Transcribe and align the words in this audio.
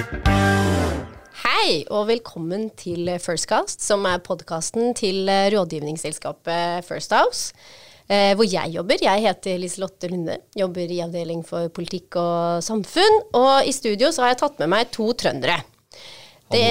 Hei, 0.00 1.82
og 1.92 2.06
velkommen 2.08 2.70
til 2.78 3.10
Firstcast, 3.20 3.82
som 3.84 4.06
er 4.08 4.22
podkasten 4.24 4.94
til 4.96 5.28
eh, 5.28 5.50
rådgivningsselskapet 5.52 6.86
First 6.88 7.12
House. 7.12 7.52
Eh, 8.08 8.32
hvor 8.34 8.48
jeg 8.48 8.72
jobber. 8.74 8.96
Jeg 9.04 9.26
heter 9.26 9.60
Liselotte 9.60 10.08
Lunde, 10.08 10.38
jobber 10.56 10.88
i 10.88 11.02
avdeling 11.04 11.44
for 11.46 11.68
politikk 11.68 12.16
og 12.16 12.64
samfunn. 12.64 13.20
Og 13.36 13.68
i 13.68 13.76
studio 13.76 14.08
så 14.08 14.24
har 14.24 14.32
jeg 14.32 14.40
tatt 14.46 14.64
med 14.64 14.72
meg 14.72 14.90
to 14.94 15.12
trøndere. 15.12 15.60
Det, 16.50 16.64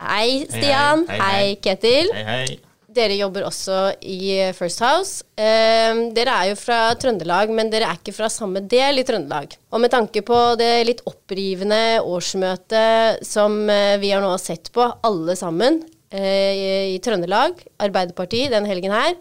hei, 0.00 0.40
Stian. 0.48 1.04
Hei, 1.10 1.20
hei. 1.20 1.20
Hei, 1.20 1.30
hei. 1.36 1.54
Ketil. 1.68 2.12
Hei, 2.16 2.26
hei. 2.32 2.69
Dere 2.90 3.14
jobber 3.14 3.44
også 3.46 3.76
i 4.02 4.50
First 4.56 4.80
House. 4.82 5.22
Eh, 5.38 6.00
dere 6.16 6.34
er 6.34 6.48
jo 6.50 6.56
fra 6.58 6.78
Trøndelag, 6.98 7.52
men 7.54 7.70
dere 7.70 7.86
er 7.86 8.00
ikke 8.00 8.14
fra 8.16 8.30
samme 8.32 8.64
del 8.66 8.98
i 8.98 9.04
Trøndelag. 9.06 9.54
Og 9.70 9.82
med 9.84 9.92
tanke 9.94 10.24
på 10.26 10.38
det 10.58 10.72
litt 10.88 11.04
opprivende 11.06 12.00
årsmøtet 12.02 13.22
som 13.26 13.62
eh, 13.70 13.94
vi 14.02 14.10
har 14.10 14.24
nå 14.24 14.32
sett 14.42 14.72
på, 14.74 14.88
alle 15.06 15.38
sammen, 15.38 15.82
eh, 16.10 16.90
i, 16.90 16.98
Trøndelag, 17.04 17.62
Arbeiderpartiet, 17.78 18.50
den 18.56 18.66
helgen 18.66 18.94
her, 18.96 19.14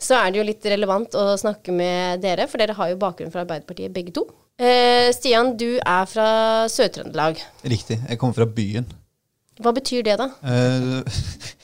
så 0.00 0.16
er 0.16 0.32
det 0.32 0.40
jo 0.40 0.46
litt 0.48 0.70
relevant 0.72 1.12
å 1.18 1.34
snakke 1.36 1.74
med 1.76 2.24
dere, 2.24 2.48
for 2.48 2.62
dere 2.62 2.78
har 2.78 2.94
jo 2.94 3.00
bakgrunn 3.02 3.32
fra 3.34 3.44
Arbeiderpartiet 3.44 3.92
begge 3.92 4.16
to. 4.16 4.24
Eh, 4.56 5.12
Stian, 5.12 5.54
du 5.60 5.76
er 5.76 6.08
fra 6.08 6.30
Sør-Trøndelag. 6.72 7.44
Riktig. 7.68 8.00
Jeg 8.00 8.20
kommer 8.20 8.40
fra 8.40 8.48
byen. 8.48 8.88
Hva 9.60 9.72
betyr 9.76 10.04
det, 10.08 10.16
da? 10.20 10.30
Eh, 10.40 11.20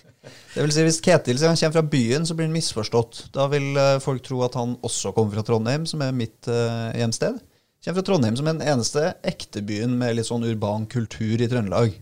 det 0.57 0.65
vil 0.65 0.73
si 0.73 0.85
Hvis 0.87 1.03
Ketil 1.05 1.37
sier 1.37 1.51
han 1.53 1.59
kommer 1.59 1.77
fra 1.77 1.91
byen, 1.93 2.25
så 2.25 2.37
blir 2.37 2.49
han 2.49 2.57
misforstått. 2.57 3.27
Da 3.35 3.45
vil 3.53 3.77
eh, 3.77 3.99
folk 4.01 4.25
tro 4.25 4.41
at 4.47 4.57
han 4.57 4.79
også 4.87 5.13
kommer 5.13 5.37
fra 5.37 5.45
Trondheim, 5.45 5.85
som 5.89 6.01
er 6.05 6.17
mitt 6.17 6.49
uh, 6.49 6.89
hjemsted. 6.97 7.37
Kommer 7.85 7.99
fra 7.99 8.07
Trondheim 8.09 8.39
som 8.39 8.49
er 8.49 8.57
den 8.57 8.71
eneste 8.73 9.11
ekte 9.27 9.61
byen 9.67 9.99
med 10.01 10.17
litt 10.17 10.31
sånn 10.31 10.47
urban 10.49 10.89
kultur 10.89 11.45
i 11.45 11.51
Trøndelag. 11.51 11.93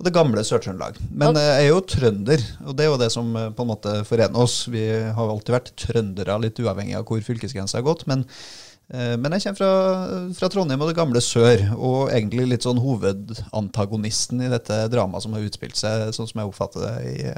Og 0.00 0.08
det 0.08 0.14
gamle 0.16 0.40
Sør-Trøndelag. 0.40 0.96
Men 1.12 1.36
eh, 1.36 1.50
jeg 1.50 1.68
er 1.68 1.70
jo 1.74 1.84
trønder, 1.92 2.48
og 2.64 2.78
det 2.78 2.86
er 2.86 2.90
jo 2.94 2.98
det 3.04 3.12
som 3.12 3.28
på 3.28 3.66
en 3.66 3.72
måte 3.74 3.94
forener 4.08 4.40
oss. 4.40 4.62
Vi 4.72 4.88
har 4.88 5.36
alltid 5.36 5.58
vært 5.58 5.72
trøndere, 5.84 6.40
litt 6.46 6.64
uavhengig 6.64 6.96
av 6.96 7.04
hvor 7.10 7.20
fylkesgrensa 7.28 7.82
har 7.82 7.88
gått. 7.92 8.08
men 8.10 8.28
men 8.92 9.32
jeg 9.32 9.46
kommer 9.46 9.56
fra, 9.56 10.24
fra 10.36 10.48
Trondheim 10.52 10.82
og 10.84 10.90
det 10.90 10.96
gamle 10.98 11.20
sør, 11.24 11.62
og 11.78 12.10
egentlig 12.12 12.42
litt 12.50 12.66
sånn 12.66 12.80
hovedantagonisten 12.82 14.42
i 14.44 14.50
dette 14.52 14.82
dramaet 14.92 15.24
som 15.24 15.32
har 15.32 15.46
utspilt 15.46 15.78
seg, 15.78 16.10
sånn 16.12 16.28
som 16.28 16.42
jeg 16.42 16.50
oppfatter 16.50 16.84
det, 16.84 17.14
i, 17.14 17.30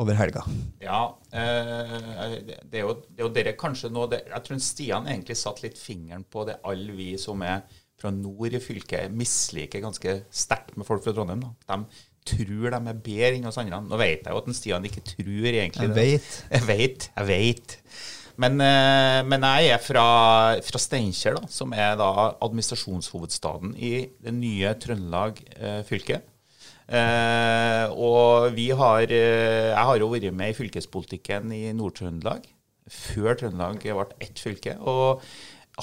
over 0.00 0.16
helga. 0.18 0.42
Ja, 0.82 1.02
eh, 1.30 2.34
det, 2.42 2.80
er 2.80 2.82
jo, 2.82 2.94
det 3.08 3.20
er 3.20 3.26
jo 3.26 3.32
dere 3.36 3.54
kanskje 3.58 3.92
nå 3.94 4.08
det, 4.10 4.24
Jeg 4.30 4.46
tror 4.46 4.62
Stian 4.62 5.06
egentlig 5.10 5.36
satt 5.38 5.62
litt 5.64 5.78
fingeren 5.78 6.24
på 6.26 6.46
det 6.48 6.58
alle 6.66 6.96
vi 6.96 7.12
som 7.20 7.42
er 7.46 7.62
fra 8.00 8.10
nord 8.10 8.56
i 8.56 8.60
fylket, 8.60 9.12
misliker 9.14 9.84
ganske 9.84 10.16
sterkt 10.34 10.74
med 10.76 10.88
folk 10.88 11.04
fra 11.04 11.14
Trondheim. 11.14 11.44
Da. 11.44 11.78
De 11.78 12.34
tror 12.34 12.74
de 12.74 12.80
er 12.90 13.00
bedre 13.06 13.38
enn 13.38 13.46
oss 13.48 13.60
andre. 13.60 13.78
Nå 13.84 14.00
vet 14.00 14.24
jeg 14.26 14.34
jo 14.34 14.42
at 14.42 14.50
en 14.50 14.56
Stian 14.56 14.88
ikke 14.88 15.04
tror 15.14 15.48
egentlig 15.52 15.86
Jeg 15.88 15.94
det. 15.94 16.02
vet. 16.02 16.28
Jeg 16.50 16.68
vet. 16.68 17.08
Jeg 17.14 17.30
vet. 17.30 17.78
Men, 18.42 18.58
eh, 18.58 19.20
men 19.30 19.46
jeg 19.46 19.70
er 19.76 19.82
fra, 19.82 20.04
fra 20.66 20.80
Steinkjer, 20.82 21.38
som 21.52 21.72
er 21.76 21.94
da 22.00 22.10
administrasjonshovedstaden 22.42 23.76
i 23.78 23.92
det 24.24 24.34
nye 24.34 24.72
Trøndelag 24.82 25.38
eh, 25.54 25.82
fylke. 25.86 26.18
Eh, 26.84 27.86
og 27.96 28.52
vi 28.52 28.66
har 28.76 29.08
eh, 29.08 29.72
Jeg 29.72 29.86
har 29.88 29.96
jo 29.96 30.10
vært 30.10 30.34
med 30.36 30.52
i 30.52 30.56
fylkespolitikken 30.58 31.54
i 31.56 31.62
Nord-Trøndelag 31.72 32.44
før 32.92 33.38
Trøndelag 33.40 33.80
ble 33.80 34.04
ett 34.20 34.40
fylke. 34.40 34.74
Og 34.80 35.22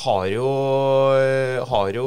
har 0.06 0.26
jo, 0.32 0.50
har 1.68 1.90
jo 1.92 2.04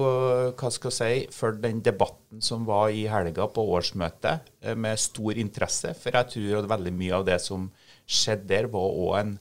hva 0.56 0.70
skal 0.72 0.92
jeg 0.92 0.96
si, 1.26 1.32
fulgt 1.36 1.60
den 1.66 1.82
debatten 1.84 2.40
som 2.40 2.62
var 2.64 2.94
i 2.94 3.02
helga 3.10 3.44
på 3.52 3.64
årsmøtet, 3.76 4.46
eh, 4.62 4.76
med 4.76 5.00
stor 5.00 5.36
interesse. 5.40 5.92
For 5.98 6.14
jeg 6.14 6.30
tror 6.32 6.62
at 6.62 6.70
veldig 6.70 6.94
mye 6.96 7.18
av 7.18 7.26
det 7.28 7.40
som 7.44 7.68
skjedde 8.06 8.48
der, 8.48 8.70
var 8.72 8.88
òg 8.88 9.18
en 9.18 9.34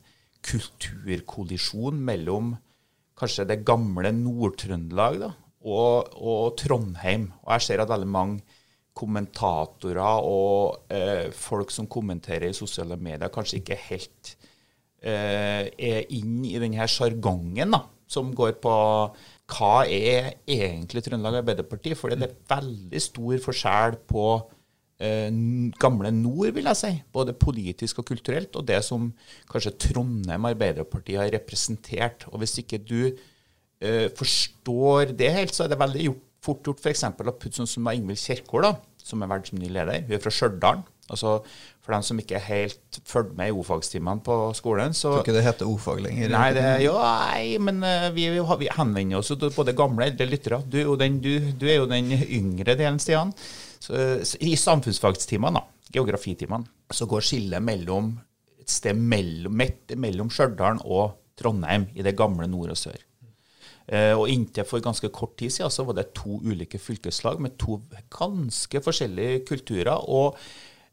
kulturkollisjon 0.43 2.01
mellom 2.03 2.55
kanskje 3.19 3.47
det 3.47 3.61
gamle 3.63 4.11
Nord-Trøndelag 4.17 5.23
og, 5.23 6.11
og 6.17 6.57
Trondheim. 6.59 7.29
Og 7.45 7.55
jeg 7.55 7.67
ser 7.67 7.83
at 7.83 7.93
veldig 7.93 8.11
mange 8.11 8.52
kommentatorer 8.93 10.27
og 10.27 10.91
eh, 10.93 11.29
folk 11.33 11.73
som 11.73 11.89
kommenterer 11.89 12.51
i 12.51 12.57
sosiale 12.57 12.97
medier, 13.01 13.31
kanskje 13.33 13.61
ikke 13.61 13.79
helt 13.89 14.35
eh, 15.01 15.67
er 15.67 16.13
inn 16.13 16.43
i 16.45 16.59
denne 16.61 16.87
sjargongen 16.89 17.73
som 18.13 18.33
går 18.35 18.57
på 18.61 18.73
hva 19.53 19.75
er 19.89 20.33
egentlig 20.49 21.03
Trøndelag 21.05 21.41
Arbeiderparti? 21.41 21.93
For 21.97 22.13
det 22.13 22.27
er 22.27 22.35
veldig 22.53 23.01
stor 23.01 23.41
forskjell 23.43 23.97
på 24.09 24.25
eh, 25.03 25.29
gamle 25.81 26.13
nord, 26.15 26.53
vil 26.55 26.69
jeg 26.71 26.79
si. 26.79 26.91
Både 27.13 27.35
politisk 27.37 28.01
og 28.01 28.07
kulturelt, 28.11 28.55
og 28.59 28.67
det 28.69 28.79
som 28.85 29.09
kanskje 29.51 29.75
Trondheim 29.89 30.49
Arbeiderparti 30.49 31.17
har 31.19 31.33
representert. 31.35 32.27
Og 32.31 32.43
hvis 32.43 32.57
ikke 32.63 32.81
du 32.81 32.99
eh, 33.09 34.07
forstår 34.15 35.15
det 35.17 35.33
helt, 35.35 35.55
så 35.55 35.65
er 35.65 35.73
det 35.73 35.81
veldig 35.81 36.07
gjort, 36.09 36.29
fort 36.43 36.65
gjort 36.67 36.81
f.eks. 36.83 37.05
å 37.07 37.35
putte 37.35 37.61
sånn 37.61 37.69
som 37.69 37.87
Ingvild 37.91 38.19
Kjerkol, 38.19 38.65
da, 38.67 38.73
som 39.03 39.23
er 39.23 39.45
som 39.47 39.61
ny 39.61 39.69
leder. 39.71 40.03
Hun 40.07 40.17
er 40.17 40.23
fra 40.23 40.33
Stjørdal. 40.33 40.83
Altså, 41.11 41.37
for 41.83 41.91
dem 41.91 42.03
som 42.07 42.19
ikke 42.21 42.39
helt 42.39 42.99
fulgt 43.09 43.33
med 43.35 43.51
i 43.51 43.55
o-fagstimene 43.59 44.23
på 44.23 44.37
skolen, 44.55 44.95
så 44.95 45.17
Tror 45.17 45.25
ikke 45.25 45.35
det 45.35 45.43
heter 45.43 45.67
ordfag 45.67 45.99
lenger. 46.05 46.31
Nei, 46.31 46.45
det, 46.55 46.63
jo, 46.85 46.93
nei, 46.95 47.57
men 47.59 47.83
eh, 47.83 48.07
vi, 48.15 48.29
vi, 48.31 48.43
vi 48.61 48.69
henvender 48.71 49.19
oss 49.19 49.33
til 49.33 49.51
både 49.55 49.75
gamle 49.75 50.05
og 50.05 50.13
eldre 50.13 50.29
lyttere. 50.29 50.61
Du, 50.63 50.79
du, 50.95 51.31
du 51.59 51.65
er 51.67 51.81
jo 51.81 51.89
den 51.91 52.13
yngre 52.13 52.77
delen, 52.79 53.01
Stian. 53.03 53.33
Så, 53.83 53.99
så 54.23 54.39
I 54.39 54.55
samfunnsfagstimene, 54.59 55.59
da, 55.59 55.91
geografitimene, 55.93 56.71
så 56.93 57.07
går 57.09 57.27
skillet 57.27 57.63
mellom 57.63 58.13
et 58.63 58.71
sted 58.71 58.95
mellom, 58.95 59.59
midt 59.59 59.91
mellom 59.99 60.31
Stjørdal 60.31 60.79
og 60.87 61.17
Trondheim, 61.39 61.89
i 61.97 62.05
det 62.05 62.15
gamle 62.15 62.47
nord 62.47 62.71
og 62.71 62.79
sør. 62.79 63.01
Eh, 63.91 64.13
og 64.15 64.29
inntil 64.31 64.63
for 64.63 64.83
ganske 64.83 65.09
kort 65.11 65.35
tid 65.39 65.51
siden 65.51 65.71
så 65.73 65.83
var 65.83 65.97
det 65.97 66.13
to 66.15 66.37
ulike 66.39 66.79
fylkeslag 66.79 67.41
med 67.43 67.57
to 67.59 67.81
ganske 68.13 68.81
forskjellige 68.85 69.43
kulturer. 69.49 70.07
Og 70.07 70.37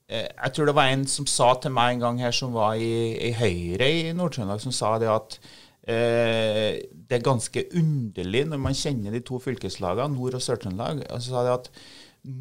eh, 0.08 0.26
jeg 0.26 0.54
tror 0.54 0.70
det 0.70 0.76
var 0.78 0.90
en 0.90 1.06
som 1.06 1.28
sa 1.30 1.52
til 1.62 1.74
meg 1.76 1.94
en 1.94 2.04
gang 2.06 2.22
her, 2.24 2.34
som 2.34 2.54
var 2.56 2.74
i, 2.74 3.14
i 3.28 3.32
Høyre 3.38 3.90
i 3.90 4.14
Nord-Trøndelag, 4.16 4.62
som 4.64 4.74
sa 4.74 4.96
det 4.98 5.10
at 5.12 5.38
eh, 5.86 6.82
det 6.90 7.20
er 7.20 7.26
ganske 7.26 7.66
underlig 7.78 8.46
når 8.50 8.62
man 8.66 8.78
kjenner 8.78 9.14
de 9.14 9.22
to 9.22 9.38
fylkeslagene, 9.42 10.16
Nord- 10.16 10.38
og 10.40 10.42
Sør-Trøndelag. 10.42 11.04
Og 11.10 11.22
så 11.22 11.34
sa 11.34 11.44
det 11.46 11.58
at 11.60 11.70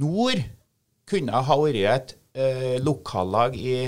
Nord 0.01 0.41
kunne 1.09 1.45
ha 1.45 1.57
vært 1.61 1.93
et 1.93 2.15
eh, 2.37 2.77
lokallag 2.81 3.53
i 3.57 3.81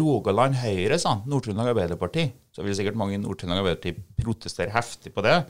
Rogaland 0.00 0.56
Høyre, 0.60 1.00
sa. 1.00 1.18
Nord-Trøndelag 1.28 1.72
Arbeiderparti. 1.74 2.28
Så 2.54 2.62
vil 2.64 2.76
sikkert 2.76 2.96
mange 3.00 3.16
i 3.16 3.20
Nord-Trøndelag 3.20 3.64
Arbeiderparti 3.64 4.20
protestere 4.20 4.72
heftig 4.72 5.12
på 5.16 5.24
det. 5.24 5.40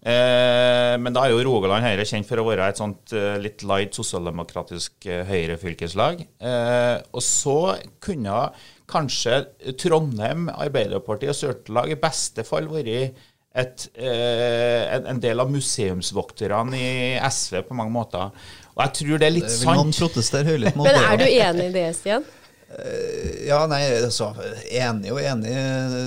Eh, 0.00 0.94
men 0.96 1.12
da 1.12 1.26
er 1.26 1.34
jo 1.34 1.42
Rogaland 1.44 1.84
Høyre 1.84 2.06
kjent 2.08 2.28
for 2.28 2.40
å 2.40 2.46
være 2.46 2.70
et 2.72 2.80
sånt 2.80 3.12
eh, 3.16 3.34
litt 3.42 3.64
light 3.68 3.96
sosialdemokratisk 3.98 5.08
eh, 5.10 5.26
Høyre-fylkeslag. 5.28 6.22
Eh, 6.40 6.94
og 7.12 7.24
så 7.24 7.58
kunne 8.00 8.46
kanskje 8.90 9.42
Trondheim 9.78 10.48
Arbeiderparti 10.50 11.28
og 11.30 11.36
Sør-Trøndelag 11.36 11.92
i 11.92 12.00
beste 12.00 12.46
fall 12.48 12.70
vært 12.72 13.12
et, 13.50 13.86
eh, 13.98 14.86
en, 14.96 15.06
en 15.10 15.20
del 15.22 15.42
av 15.42 15.50
museumsvokterne 15.52 16.80
i 16.80 16.90
SV 17.20 17.64
på 17.68 17.76
mange 17.76 17.92
måter. 17.94 18.30
Og 18.76 18.84
jeg 18.86 18.96
tror 19.02 19.20
det 19.20 19.28
er 19.28 19.34
litt 19.36 19.48
Det 19.50 19.58
vil 19.60 19.72
noen 19.82 19.92
sant. 19.92 20.46
høylytt 20.46 20.78
mot 20.78 20.88
Men 20.88 21.00
er 21.02 21.18
du 21.20 21.26
enig 21.28 21.66
i 21.68 21.74
det, 21.74 21.88
Stian? 21.98 22.24
Ja, 22.70 23.64
nei, 23.66 23.80
altså, 23.98 24.28
enig 24.70 25.10
og 25.10 25.18
enig. 25.18 25.52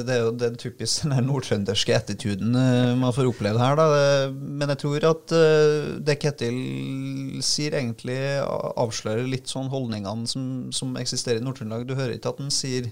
Det 0.08 0.14
er 0.16 0.22
jo 0.24 0.30
den 0.40 0.56
typisk 0.60 1.04
den 1.04 1.16
her 1.18 1.26
nordtrønderske 1.26 1.96
attituden 1.98 2.56
eh, 2.56 2.94
man 3.00 3.12
får 3.16 3.28
oppleve 3.34 3.60
her. 3.60 3.76
Da. 3.80 3.88
Men 4.32 4.72
jeg 4.72 4.80
tror 4.84 5.08
at 5.10 5.34
eh, 5.36 5.90
det 6.08 6.16
Ketil 6.24 6.60
sier, 7.44 7.76
egentlig 7.76 8.16
avslører 8.48 9.28
litt 9.28 9.52
sånn 9.52 9.68
holdningene 9.74 10.30
som, 10.30 10.46
som 10.72 10.96
eksisterer 11.02 11.42
i 11.42 11.44
Nord-Trøndelag. 11.44 11.84
Du 11.90 11.98
hører 12.00 12.16
ikke 12.16 12.32
at 12.32 12.40
han 12.40 12.54
sier 12.54 12.88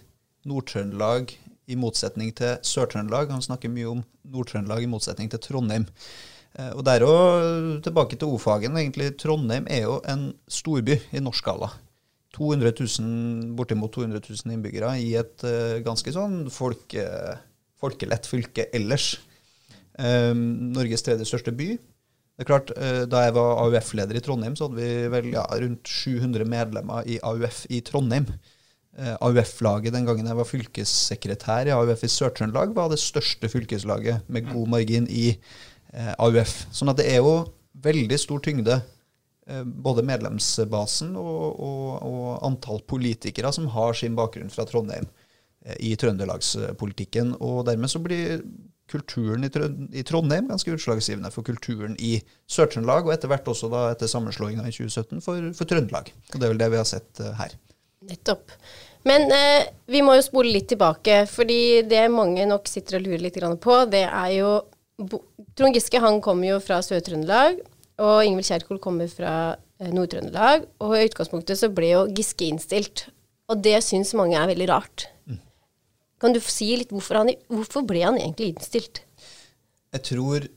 Nord-Trøndelag 0.49 1.31
i 1.71 1.77
motsetning 1.79 2.33
til 2.35 2.57
Sør-Trøndelag. 2.67 3.31
Han 3.31 3.45
snakker 3.45 3.71
mye 3.71 3.87
om 3.93 4.01
Nord-Trøndelag 4.33 4.83
i 4.83 4.89
motsetning 4.91 5.31
til 5.31 5.39
Trondheim. 5.45 5.87
Eh, 6.59 6.73
Og 6.75 6.83
der 6.89 7.07
òg, 7.07 7.79
tilbake 7.87 8.19
til 8.19 8.35
O-fagen, 8.35 8.75
egentlig. 8.75 9.13
Trondheim 9.21 9.69
er 9.71 9.85
jo 9.87 10.01
en 10.11 10.33
storby 10.51 10.99
i 11.15 11.23
norsk 11.23 11.45
skala. 11.45 11.71
200 12.35 12.71
000, 12.79 13.55
bortimot 13.57 13.93
200 13.93 14.21
000 14.23 14.55
innbyggere 14.55 14.93
i 15.03 15.13
et 15.19 15.43
uh, 15.43 15.81
ganske 15.83 16.13
sånn 16.15 16.45
folke, 16.53 17.03
folkelett 17.81 18.29
fylke 18.29 18.69
ellers. 18.75 19.17
Um, 19.99 20.71
Norges 20.71 21.03
tredje 21.03 21.27
største 21.27 21.51
by. 21.55 21.73
Det 21.75 22.45
er 22.45 22.47
klart, 22.47 22.71
uh, 22.77 23.03
Da 23.11 23.25
jeg 23.25 23.35
var 23.35 23.59
AUF-leder 23.65 24.17
i 24.17 24.23
Trondheim, 24.23 24.55
så 24.55 24.69
hadde 24.69 24.79
vi 24.79 25.11
vel 25.11 25.29
ja, 25.35 25.43
rundt 25.43 25.91
700 25.91 26.47
medlemmer 26.47 27.07
i 27.09 27.19
AUF 27.19 27.65
i 27.69 27.81
Trondheim. 27.85 28.29
Uh, 28.95 29.17
AUF-laget 29.27 29.95
den 29.95 30.07
gangen 30.07 30.31
jeg 30.31 30.39
var 30.39 30.47
fylkessekretær 30.47 31.67
i 31.67 31.75
AUF 31.75 32.07
i 32.07 32.13
Sør-Trøndelag, 32.15 32.71
var 32.77 32.91
det 32.91 33.01
største 33.03 33.51
fylkeslaget 33.51 34.23
med 34.31 34.47
god 34.53 34.71
margin 34.77 35.07
i 35.11 35.33
AUF. 35.91 36.61
Sånn 36.71 36.87
at 36.87 37.01
det 37.01 37.09
er 37.11 37.19
jo 37.19 37.41
veldig 37.83 38.15
stor 38.19 38.39
tyngde 38.43 38.77
både 39.63 40.03
medlemsbasen 40.05 41.15
og, 41.19 41.59
og, 41.59 41.87
og, 42.07 42.27
antall 42.45 42.83
politikere 42.87 43.51
som 43.53 43.69
har 43.73 43.97
sin 43.97 44.17
bakgrunn 44.17 44.53
fra 44.53 44.67
Trondheim 44.69 45.07
eh, 45.65 45.77
i 45.91 45.95
trøndelagspolitikken. 45.99 47.35
Og 47.41 47.65
dermed 47.69 47.91
så 47.91 48.01
blir 48.03 48.43
kulturen 48.91 49.47
i 49.47 50.03
Trondheim 50.03 50.49
ganske 50.51 50.73
utslagsgivende 50.75 51.31
for 51.31 51.47
kulturen 51.47 51.95
i 51.99 52.17
Sør-Trøndelag, 52.51 53.07
og 53.07 53.13
etter 53.15 53.31
hvert 53.31 53.47
også 53.47 53.69
da 53.71 53.85
etter 53.93 54.09
sammenslåinga 54.11 54.65
i 54.67 54.73
2017 54.75 55.23
for, 55.23 55.51
for, 55.55 55.69
Trøndelag. 55.69 56.11
Og 56.33 56.35
Det 56.35 56.43
er 56.43 56.51
vel 56.53 56.59
det 56.61 56.71
vi 56.73 56.81
har 56.81 56.89
sett 56.89 57.21
uh, 57.23 57.31
her. 57.39 57.55
Nettopp. 58.09 58.51
Men 59.07 59.31
eh, 59.33 59.69
vi 59.89 60.03
må 60.05 60.17
jo 60.17 60.25
spole 60.25 60.51
litt 60.53 60.67
tilbake, 60.69 61.23
fordi 61.31 61.81
det 61.89 62.03
mange 62.13 62.45
nok 62.49 62.67
sitter 62.69 62.99
og 62.99 63.07
lurer 63.07 63.23
litt 63.23 63.39
på, 63.63 63.79
det 63.89 64.03
er 64.05 64.35
jo 64.35 64.51
Trond 65.57 65.73
Giske 65.73 65.97
han 66.03 66.19
kommer 66.21 66.51
jo 66.51 66.59
fra 66.61 66.77
Sør-Trøndelag, 66.85 67.57
og 68.01 68.25
Ingvild 68.25 68.47
Kjerkol 68.47 68.79
kommer 68.81 69.09
fra 69.11 69.33
eh, 69.81 69.91
Nord-Trøndelag. 69.93 70.65
Og 70.81 70.95
i 70.97 71.05
utgangspunktet 71.09 71.59
så 71.59 71.69
ble 71.73 71.93
jo 71.93 72.05
Giske 72.17 72.47
innstilt. 72.49 73.07
Og 73.51 73.61
det 73.61 73.77
syns 73.85 74.15
mange 74.17 74.39
er 74.39 74.49
veldig 74.49 74.69
rart. 74.71 75.05
Mm. 75.29 75.41
Kan 76.21 76.35
du 76.35 76.41
si 76.43 76.71
litt 76.79 76.93
hvorfor, 76.93 77.21
han, 77.21 77.33
hvorfor 77.51 77.85
ble 77.87 78.03
han 78.05 78.19
egentlig 78.19 78.53
innstilt? 78.53 79.03
Jeg 79.91 80.05
tror 80.07 80.47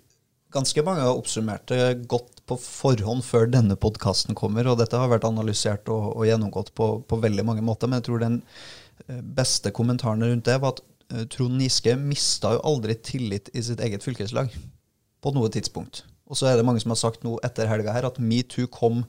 ganske 0.54 0.84
mange 0.86 1.02
har 1.02 1.18
oppsummert 1.18 1.66
det 1.72 2.06
godt 2.10 2.44
på 2.46 2.56
forhånd 2.60 3.24
før 3.26 3.48
denne 3.50 3.76
podkasten 3.80 4.36
kommer, 4.38 4.68
og 4.70 4.78
dette 4.78 4.98
har 5.00 5.10
vært 5.10 5.26
analysert 5.26 5.88
og, 5.90 6.12
og 6.14 6.28
gjennomgått 6.28 6.70
på, 6.78 6.88
på, 7.08 7.20
veldig 7.24 7.46
mange 7.48 7.64
måter. 7.66 7.90
Men 7.90 7.98
jeg 8.00 8.08
tror 8.10 8.22
den 8.22 8.40
eh, 9.08 9.20
beste 9.40 9.74
kommentaren 9.74 10.22
rundt 10.22 10.46
det 10.46 10.60
var 10.62 10.76
at 10.76 10.84
uh, 11.12 11.24
Trond 11.32 11.60
Giske 11.64 11.96
mista 12.00 12.54
jo 12.54 12.64
aldri 12.70 12.96
tillit 13.00 13.50
i 13.52 13.64
sitt 13.64 13.82
eget 13.84 14.06
fylkeslag 14.06 14.54
på 15.24 15.32
noe 15.34 15.50
tidspunkt. 15.52 16.04
Og 16.34 16.38
så 16.40 16.48
er 16.50 16.58
det 16.58 16.66
mange 16.66 16.82
som 16.82 16.90
har 16.90 16.98
sagt 16.98 17.22
nå 17.22 17.36
etter 17.46 17.70
helga 17.70 17.92
her 17.94 18.08
at 18.08 18.18
metoo 18.18 18.66
kom 18.74 19.04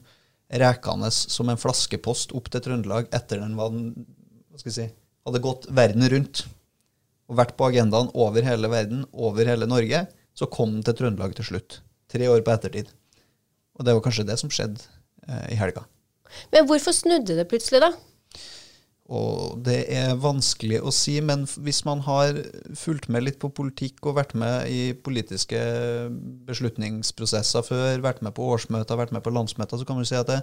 rekende 0.46 1.08
som 1.10 1.48
en 1.50 1.58
flaskepost 1.58 2.30
opp 2.38 2.46
til 2.54 2.62
Trøndelag 2.62 3.08
etter 3.16 3.40
den 3.42 3.56
var, 3.58 3.74
si, 4.62 4.86
hadde 5.26 5.42
gått 5.42 5.66
verden 5.74 6.06
rundt 6.12 6.44
og 7.26 7.40
vært 7.40 7.56
på 7.58 7.66
agendaen 7.66 8.12
over 8.14 8.46
hele 8.46 8.70
verden, 8.70 9.02
over 9.10 9.50
hele 9.50 9.66
Norge, 9.66 10.04
så 10.38 10.46
kom 10.46 10.76
den 10.76 10.86
til 10.86 10.94
Trøndelag 11.00 11.34
til 11.34 11.48
slutt. 11.48 11.80
Tre 12.06 12.28
år 12.30 12.44
på 12.46 12.54
ettertid. 12.54 12.92
Og 13.74 13.82
det 13.82 13.96
var 13.96 14.04
kanskje 14.04 14.28
det 14.28 14.36
som 14.38 14.52
skjedde 14.54 14.84
eh, 15.26 15.56
i 15.56 15.58
helga. 15.58 15.82
Men 16.54 16.68
hvorfor 16.70 16.94
snudde 16.94 17.34
det 17.40 17.48
plutselig, 17.50 17.82
da? 17.82 17.90
Og 19.06 19.60
det 19.62 19.84
er 19.94 20.16
vanskelig 20.18 20.80
å 20.82 20.90
si, 20.94 21.20
men 21.22 21.44
hvis 21.62 21.84
man 21.86 22.00
har 22.08 22.40
fulgt 22.74 23.06
med 23.12 23.22
litt 23.22 23.38
på 23.42 23.52
politikk 23.54 24.08
og 24.08 24.16
vært 24.18 24.34
med 24.38 24.66
i 24.66 24.80
politiske 24.98 25.60
beslutningsprosesser 26.48 27.62
før, 27.66 28.02
vært 28.02 28.24
med 28.26 28.34
på 28.34 28.48
årsmøter, 28.56 28.98
vært 28.98 29.14
med 29.14 29.22
på 29.22 29.34
landsmøter, 29.34 29.78
så 29.78 29.86
kan 29.86 30.00
man 30.00 30.08
si 30.08 30.18
at 30.18 30.32
det, 30.32 30.40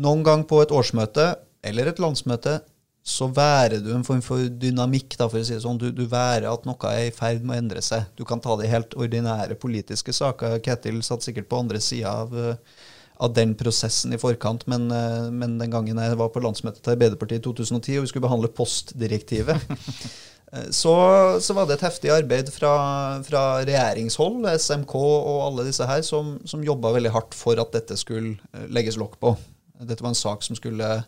noen 0.00 0.24
gang 0.24 0.46
på 0.48 0.62
et 0.64 0.72
årsmøte 0.72 1.34
eller 1.68 1.90
et 1.90 2.00
landsmøte 2.00 2.60
så 3.08 3.28
værer 3.32 3.80
du 3.80 3.88
en 3.94 4.04
form 4.04 4.20
for 4.24 4.50
dynamikk. 4.60 5.16
Da, 5.16 5.28
for 5.30 5.40
å 5.40 5.46
si 5.46 5.54
det 5.54 5.62
sånn. 5.64 5.80
Du, 5.80 5.88
du 5.94 6.04
værer 6.10 6.48
at 6.50 6.66
noe 6.68 6.92
er 6.92 7.08
i 7.08 7.14
ferd 7.14 7.44
med 7.46 7.54
å 7.56 7.62
endre 7.62 7.82
seg. 7.84 8.04
Du 8.18 8.24
kan 8.28 8.42
ta 8.44 8.56
de 8.60 8.68
helt 8.68 8.96
ordinære 8.98 9.56
politiske 9.60 10.12
saker. 10.16 10.58
Ketil 10.64 11.00
satt 11.06 11.24
sikkert 11.24 11.48
på 11.48 11.62
andre 11.62 11.80
sida 11.84 12.12
av, 12.24 12.36
eh, 12.36 12.82
av, 13.18 13.34
den 13.36 13.54
prosessen 13.58 14.14
i 14.14 14.20
forkant, 14.20 14.66
men, 14.70 14.88
eh, 14.94 15.28
men, 15.34 15.58
den 15.60 15.74
gangen 15.74 16.00
jeg 16.00 16.18
var 16.20 16.32
på 16.34 16.42
landsmøtet 16.44 16.82
til 16.82 16.94
Arbeiderpartiet 16.94 17.42
i 17.42 17.46
2010 17.46 17.98
og 17.98 18.06
vi 18.06 18.12
skulle 18.12 18.26
behandle 18.26 18.52
postdirektivet, 18.54 19.68
eh, 20.52 20.70
så, 20.70 20.94
så, 21.42 21.58
var 21.58 21.68
det 21.68 21.78
et 21.78 21.86
heftig 21.88 22.14
arbeid 22.14 22.52
fra, 22.54 22.72
fra, 23.26 23.44
regjeringshold, 23.62 24.48
SMK 24.54 24.96
og 25.02 25.44
alle 25.50 25.68
disse 25.68 25.86
her, 25.90 26.02
som, 26.06 26.36
som 26.48 26.64
jobba 26.64 26.94
veldig 26.96 27.14
hardt 27.14 27.38
for 27.38 27.60
at 27.60 27.74
dette 27.76 27.98
skulle 28.00 28.66
legges 28.72 29.00
lokk 29.00 29.20
på. 29.22 29.36
Dette 29.78 30.02
var 30.02 30.14
en 30.14 30.22
sak 30.26 30.42
som 30.46 30.58
skulle 30.58 30.98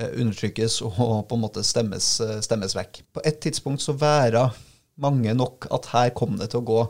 Eh, 0.00 0.08
undertrykkes 0.22 0.78
og 0.86 1.26
på 1.28 1.36
en 1.36 1.42
måte 1.42 1.62
stemmes, 1.66 2.06
eh, 2.24 2.38
stemmes 2.40 2.76
vekk. 2.76 3.02
På 3.12 3.20
et 3.26 3.40
tidspunkt 3.42 3.82
så 3.82 3.92
væra 3.92 4.46
mange 4.96 5.34
nok 5.34 5.66
at 5.70 5.90
her 5.92 6.10
kom 6.16 6.38
det 6.38 6.50
til 6.50 6.60
å 6.60 6.68
gå 6.70 6.80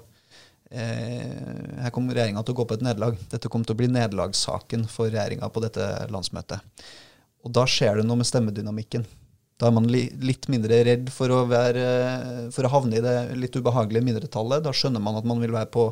eh, 0.71 1.81
her 1.85 1.95
kom 1.95 2.11
regjeringa 2.11 2.43
til 2.45 2.57
å 2.57 2.61
gå 2.61 2.67
på 2.67 2.79
et 2.79 2.85
nederlag. 2.87 3.19
Dette 3.33 3.51
kom 3.53 3.65
til 3.67 3.77
å 3.77 3.81
bli 3.81 3.91
nederlagssaken 3.93 4.87
for 4.91 5.13
regjeringa 5.13 5.51
på 5.53 5.63
dette 5.65 5.87
landsmøtet. 6.13 6.87
Og 7.45 7.55
da 7.57 7.65
skjer 7.69 8.01
det 8.01 8.09
noe 8.09 8.21
med 8.21 8.29
stemmedynamikken. 8.29 9.07
Da 9.61 9.69
er 9.69 9.77
man 9.77 9.87
li, 9.93 10.07
litt 10.25 10.49
mindre 10.49 10.79
redd 10.87 11.11
for 11.13 11.33
å, 11.35 11.43
være, 11.49 11.85
for 12.55 12.65
å 12.65 12.73
havne 12.73 12.97
i 12.97 13.05
det 13.05 13.17
litt 13.37 13.57
ubehagelige 13.57 14.07
mindretallet. 14.07 14.65
Da 14.65 14.73
skjønner 14.73 15.03
man 15.05 15.19
at 15.21 15.29
man 15.29 15.41
vil 15.43 15.53
være 15.53 15.69
på 15.73 15.91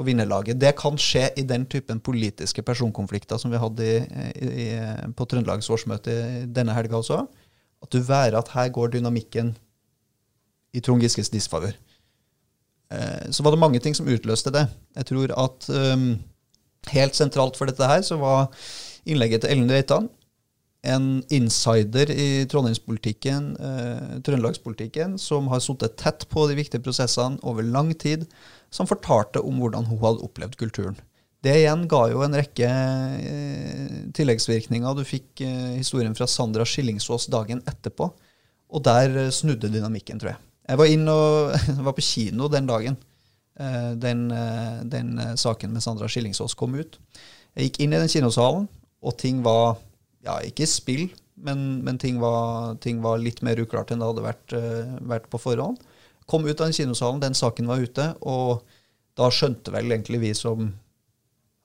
på 0.00 0.06
vinnerlaget. 0.06 0.58
Det 0.60 0.72
kan 0.78 0.96
skje 1.00 1.26
i 1.36 1.44
den 1.44 1.66
typen 1.68 2.00
politiske 2.00 2.62
personkonflikter 2.64 3.40
som 3.40 3.52
vi 3.52 3.60
hadde 3.60 3.86
i, 3.86 3.98
i, 4.64 4.68
på 5.16 5.26
Trøndelags 5.28 5.68
årsmøte 5.72 6.14
denne 6.48 6.76
helga 6.76 7.00
også. 7.00 7.24
At 7.84 7.92
du 7.92 8.00
værer 8.04 8.38
at 8.38 8.52
her 8.54 8.70
går 8.72 8.94
dynamikken 8.94 9.54
i 10.72 10.80
Trond 10.84 11.02
Giskes 11.04 11.32
disfavør. 11.32 11.76
Eh, 12.90 13.30
så 13.30 13.44
var 13.46 13.54
det 13.54 13.62
mange 13.62 13.80
ting 13.82 13.96
som 13.96 14.08
utløste 14.10 14.52
det. 14.54 14.66
Jeg 14.98 15.10
tror 15.12 15.34
at 15.38 15.68
um, 15.70 16.08
helt 16.90 17.18
sentralt 17.18 17.58
for 17.58 17.70
dette 17.70 17.86
her 17.86 18.02
så 18.06 18.18
var 18.20 18.48
innlegget 19.08 19.44
til 19.44 19.54
Ellen 19.54 19.70
Reitan. 19.70 20.08
En 20.80 21.20
insider 21.28 22.08
i 22.08 22.46
trondheimspolitikken, 22.48 23.50
eh, 23.60 24.16
trøndelagspolitikken, 24.24 25.18
som 25.20 25.50
har 25.52 25.60
sittet 25.60 25.98
tett 26.00 26.24
på 26.32 26.46
de 26.48 26.56
viktige 26.56 26.80
prosessene 26.80 27.36
over 27.44 27.66
lang 27.66 27.92
tid 28.00 28.24
som 28.72 28.88
fortalte 28.88 29.42
om 29.44 29.60
hvordan 29.60 29.90
hun 29.90 30.00
hadde 30.00 30.24
opplevd 30.24 30.56
kulturen. 30.56 30.96
Det 31.44 31.54
igjen 31.56 31.86
ga 31.88 32.02
jo 32.12 32.20
en 32.24 32.36
rekke 32.36 32.68
eh, 32.68 34.00
tilleggsvirkninger. 34.16 34.96
Du 34.96 35.06
fikk 35.08 35.40
eh, 35.44 35.76
historien 35.78 36.16
fra 36.16 36.28
Sandra 36.28 36.66
Skillingsås 36.68 37.30
dagen 37.32 37.62
etterpå, 37.68 38.10
og 38.70 38.84
der 38.84 39.16
eh, 39.26 39.32
snudde 39.32 39.72
dynamikken, 39.72 40.20
tror 40.20 40.34
jeg. 40.34 40.40
Jeg 40.68 40.78
var, 40.78 40.90
inn 40.90 41.08
og, 41.10 41.54
var 41.86 41.96
på 41.96 42.04
kino 42.04 42.48
den 42.52 42.68
dagen 42.68 42.98
eh, 43.58 43.92
den, 43.98 44.28
eh, 44.34 44.82
den, 44.92 45.16
eh, 45.18 45.34
saken 45.40 45.72
med 45.74 45.84
Sandra 45.84 46.08
Skillingsås 46.10 46.56
kom 46.58 46.76
ut. 46.78 46.98
Jeg 47.56 47.70
gikk 47.70 47.80
inn 47.84 47.96
i 47.96 48.02
den 48.02 48.12
kinosalen, 48.12 48.68
og 49.00 49.16
ting 49.18 49.40
var 49.46 49.80
ja, 50.24 50.38
ikke 50.46 50.68
spill, 50.68 51.08
men, 51.40 51.80
men 51.86 51.98
ting, 51.98 52.20
var, 52.20 52.76
ting, 52.84 53.00
var, 53.02 53.18
litt 53.18 53.40
mer 53.42 53.58
uklart 53.58 53.90
enn 53.90 54.02
det 54.02 54.10
hadde 54.10 54.26
vært, 54.26 54.54
vært 55.08 55.30
på 55.32 55.40
forhånd. 55.40 55.80
Kom 56.28 56.44
ut 56.44 56.60
av 56.60 56.68
den 56.68 56.76
kinosalen, 56.76 57.22
den 57.22 57.34
saken 57.34 57.70
var 57.70 57.80
ute, 57.80 58.12
og 58.20 58.60
da 59.18 59.30
skjønte 59.32 59.72
vel 59.74 59.88
egentlig 59.88 60.20
vi 60.22 60.34
som 60.36 60.68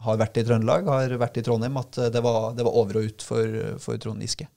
har 0.06 0.18
vært 0.22 0.40
i 0.40 0.46
Trøndelag, 0.48 0.88
har 0.88 1.14
vært 1.20 1.38
i 1.42 1.44
Trondheim, 1.46 1.76
at 1.78 2.00
det 2.14 2.24
var, 2.24 2.56
det 2.56 2.66
var 2.66 2.80
over 2.80 3.02
og 3.02 3.12
ut 3.12 3.26
for, 3.26 3.60
for 3.84 4.00
Trond 4.02 4.24
Giske. 4.24 4.48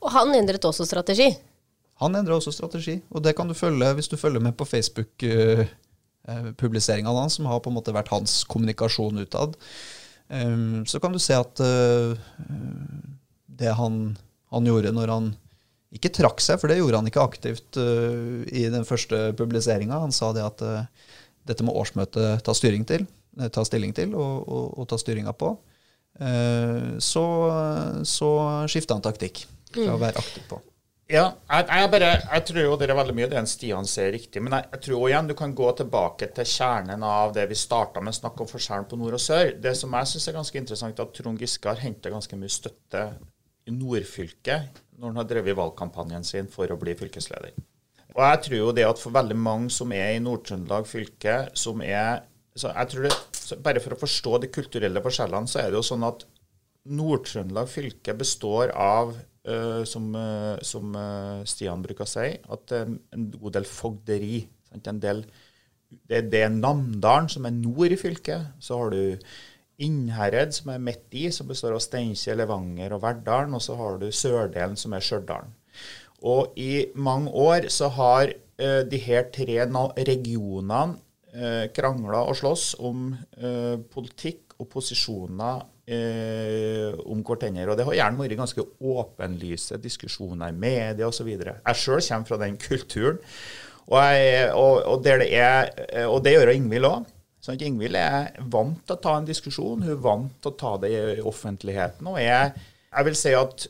Og 0.00 0.12
han 0.14 0.32
endret 0.36 0.64
også 0.64 0.86
strategi? 0.88 1.28
Han 2.00 2.16
endra 2.16 2.32
også 2.38 2.52
strategi, 2.54 3.02
og 3.12 3.22
det 3.24 3.34
kan 3.36 3.48
du 3.48 3.54
følge 3.56 3.94
hvis 3.96 4.08
du 4.08 4.16
følger 4.16 4.40
med 4.40 4.52
på 4.56 4.64
Facebook-publiseringene 4.68 7.20
hans, 7.20 7.34
som 7.36 7.46
har 7.50 7.60
på 7.60 7.70
en 7.70 7.76
måte 7.76 7.96
vært 7.96 8.12
hans 8.12 8.44
kommunikasjon 8.48 9.18
utad. 9.20 9.50
Um, 10.30 10.86
så 10.86 11.00
kan 11.02 11.12
du 11.12 11.18
se 11.20 11.34
at 11.36 11.60
uh, 11.60 12.16
det 13.60 13.72
han, 13.76 14.16
han 14.54 14.66
gjorde 14.68 14.92
når 14.96 15.08
han 15.12 15.26
ikke 15.90 16.14
trakk 16.14 16.40
seg, 16.40 16.60
for 16.62 16.68
det 16.70 16.78
gjorde 16.78 16.98
han 17.00 17.08
ikke 17.10 17.26
aktivt 17.26 17.70
i 17.74 18.70
den 18.70 18.86
første 18.86 19.34
publiseringa. 19.34 19.98
Han 19.98 20.14
sa 20.14 20.30
det 20.36 20.44
at 20.46 20.62
dette 21.50 21.66
må 21.66 21.74
årsmøtet 21.80 22.44
ta, 22.46 22.52
styring 22.54 22.86
til, 22.86 23.02
ta 23.50 23.64
stilling 23.66 23.90
til 23.98 24.14
og, 24.14 24.46
og, 24.46 24.78
og 24.78 24.86
ta 24.86 24.94
styringa 25.02 25.34
på. 25.34 25.58
så 27.02 27.26
så 28.06 28.30
skifta 28.70 28.94
han 28.94 29.02
taktikk 29.02 29.50
fra 29.74 29.90
å 29.96 29.98
være 29.98 30.22
aktiv 30.22 30.46
på. 30.46 30.62
Ja, 31.10 31.24
jeg, 31.50 31.64
jeg, 31.66 31.88
bare, 31.90 32.08
jeg, 32.22 32.42
tror 32.46 32.60
jo 32.62 32.74
det 32.78 32.86
er 32.86 32.94
veldig 32.94 33.14
mye 33.18 33.28
det 33.32 33.40
Stian 33.50 33.88
sier 33.88 34.12
riktig. 34.14 34.42
Men 34.46 34.54
jeg, 34.54 34.68
jeg, 34.76 34.82
tror 34.84 35.08
igjen 35.08 35.30
du 35.30 35.34
kan 35.38 35.54
gå 35.58 35.72
tilbake 35.80 36.28
til 36.36 36.46
kjernen 36.46 37.02
av 37.06 37.32
det 37.34 37.48
vi 37.50 37.58
starta 37.58 38.02
med, 38.04 38.14
snakk 38.14 38.38
om 38.38 38.50
forskjellen 38.50 38.86
på 38.90 38.98
nord 39.00 39.16
og 39.18 39.22
sør. 39.22 39.50
Det 39.58 39.72
som 39.78 39.96
jeg 39.98 40.10
syns 40.12 40.28
er 40.30 40.38
ganske 40.38 40.62
interessant, 40.62 41.02
er 41.02 41.08
at 41.08 41.16
Trond 41.18 41.42
Giske 41.42 41.66
har 41.66 41.82
henta 41.82 42.12
ganske 42.14 42.38
mye 42.38 42.54
støtte 42.54 43.04
i 43.66 43.74
nordfylket 43.74 44.80
når 45.00 45.10
han 45.10 45.20
har 45.22 45.28
drevet 45.32 45.58
valgkampanjen 45.58 46.26
sin 46.28 46.50
for 46.52 46.70
å 46.70 46.78
bli 46.78 46.94
fylkesleder. 46.94 47.58
Og 48.14 48.22
jeg 48.22 48.42
tror 48.46 48.58
jo 48.60 48.72
det 48.76 48.86
at 48.86 49.02
for 49.02 49.14
veldig 49.14 49.38
mange 49.38 49.74
som 49.74 49.90
er 49.96 50.14
i 50.14 50.22
Nord-Trøndelag 50.22 50.86
fylke, 50.86 51.40
som 51.58 51.82
er 51.82 52.20
så 52.58 52.72
jeg 52.74 52.90
tror 52.90 53.06
det, 53.06 53.18
Bare 53.64 53.80
for 53.82 53.94
å 53.94 53.98
forstå 53.98 54.38
de 54.42 54.48
kulturelle 54.52 55.00
forskjellene, 55.02 55.50
så 55.50 55.58
er 55.58 55.72
det 55.72 55.78
jo 55.80 55.86
sånn 55.86 56.04
at 56.06 56.20
Nord-Trøndelag 56.88 57.68
fylke 57.68 58.14
består 58.16 58.72
av, 58.72 59.12
uh, 59.48 59.82
som, 59.88 60.08
uh, 60.16 60.56
som 60.64 60.96
uh, 60.96 61.44
Stian 61.48 61.84
bruker 61.84 62.06
å 62.06 62.10
si, 62.10 62.32
at 62.40 62.74
en 62.76 62.98
god 63.36 63.58
del 63.58 63.68
fogderi. 63.68 64.42
Del, 64.72 65.24
det, 66.08 66.24
det 66.32 66.44
er 66.46 66.52
Namdalen 66.54 67.28
som 67.32 67.48
er 67.48 67.56
nord 67.56 67.92
i 67.92 68.00
fylket. 68.00 68.54
Så 68.62 68.78
har 68.80 68.94
du 68.94 69.30
Innherred, 69.80 70.52
som 70.54 70.72
er 70.74 70.82
midt 70.84 71.16
i, 71.16 71.28
som 71.32 71.48
består 71.48 71.74
av 71.76 71.82
Steinkjer, 71.84 72.38
Levanger 72.38 72.94
og 72.96 73.02
Verdalen. 73.04 73.56
Og 73.56 73.64
så 73.64 73.76
har 73.78 74.00
du 74.00 74.10
sørdelen, 74.12 74.76
som 74.78 74.94
er 74.96 75.04
Stjørdal. 75.04 75.48
Og 76.20 76.58
i 76.60 76.86
mange 77.00 77.32
år 77.32 77.70
så 77.72 77.88
har 77.96 78.32
uh, 78.32 78.82
de 78.84 79.00
her 79.00 79.30
tre 79.32 79.62
regionene 79.64 80.98
uh, 81.32 81.66
krangla 81.76 82.26
og 82.28 82.36
slåss 82.36 82.74
om 82.84 83.10
uh, 83.40 83.76
politikk 83.92 84.58
og 84.60 84.68
posisjoner 84.74 85.64
eh, 85.90 87.00
om 87.10 87.24
hverandre. 87.26 87.68
Og 87.72 87.78
det 87.78 87.86
har 87.88 87.98
gjerne 87.98 88.22
vært 88.22 88.38
ganske 88.38 88.66
åpenlyse 88.80 89.80
diskusjoner 89.82 90.52
i 90.52 90.60
media 90.66 91.08
osv. 91.08 91.28
Jeg 91.30 91.80
sjøl 91.82 92.02
kommer 92.06 92.30
fra 92.30 92.40
den 92.44 92.58
kulturen. 92.60 93.18
Og, 93.90 93.98
jeg, 93.98 94.52
og, 94.54 94.84
og, 94.86 95.02
det 95.02 95.16
er, 95.34 95.72
og, 96.06 96.20
det 96.24 96.36
gjør 96.36 96.52
Ingvild 96.54 96.86
òg. 96.86 97.08
Sånn 97.42 97.60
Ingvild 97.64 97.96
er 97.96 98.34
vant 98.52 98.78
til 98.84 98.94
å 98.94 99.02
ta 99.02 99.16
en 99.16 99.26
diskusjon, 99.26 99.82
hun 99.82 99.94
er 99.94 100.02
vant 100.04 100.32
til 100.42 100.52
å 100.52 100.58
ta 100.60 100.74
det 100.82 100.90
i 100.92 101.22
offentligheten. 101.24 102.06
og 102.06 102.20
jeg, 102.20 102.52
jeg 102.90 103.08
vil 103.08 103.16
si 103.18 103.32
at 103.34 103.66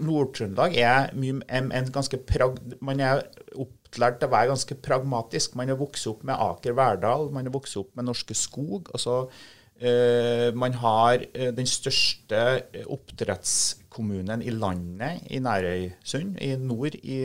Nord-Trøndelag 0.00 0.76
er 0.80 1.10
en, 1.12 1.90
ganske 1.92 2.18
prag, 2.26 2.56
Man 2.80 3.00
er 3.00 3.22
opplært 3.54 4.18
til 4.20 4.28
å 4.28 4.32
være 4.32 4.52
ganske 4.52 4.76
pragmatisk. 4.82 5.54
Man 5.56 5.70
er 5.70 5.80
vokst 5.80 6.08
opp 6.10 6.24
med 6.24 6.40
Aker 6.40 6.76
Verdal, 6.76 7.28
man 7.32 7.46
er 7.46 7.54
vokst 7.54 7.76
opp 7.80 7.92
med 7.94 8.08
Norske 8.08 8.34
Skog. 8.34 8.90
altså 8.92 9.28
eh, 9.28 9.34
Man 10.54 10.76
har 10.78 11.24
eh, 11.34 11.50
den 11.54 11.66
største 11.66 12.42
eh, 12.72 12.84
oppdrettskommunen 12.86 14.44
i 14.44 14.52
landet, 14.54 15.24
i 15.30 15.40
Nærøysund, 15.42 16.38
i 16.38 16.54
nord 16.60 16.94
i 17.02 17.18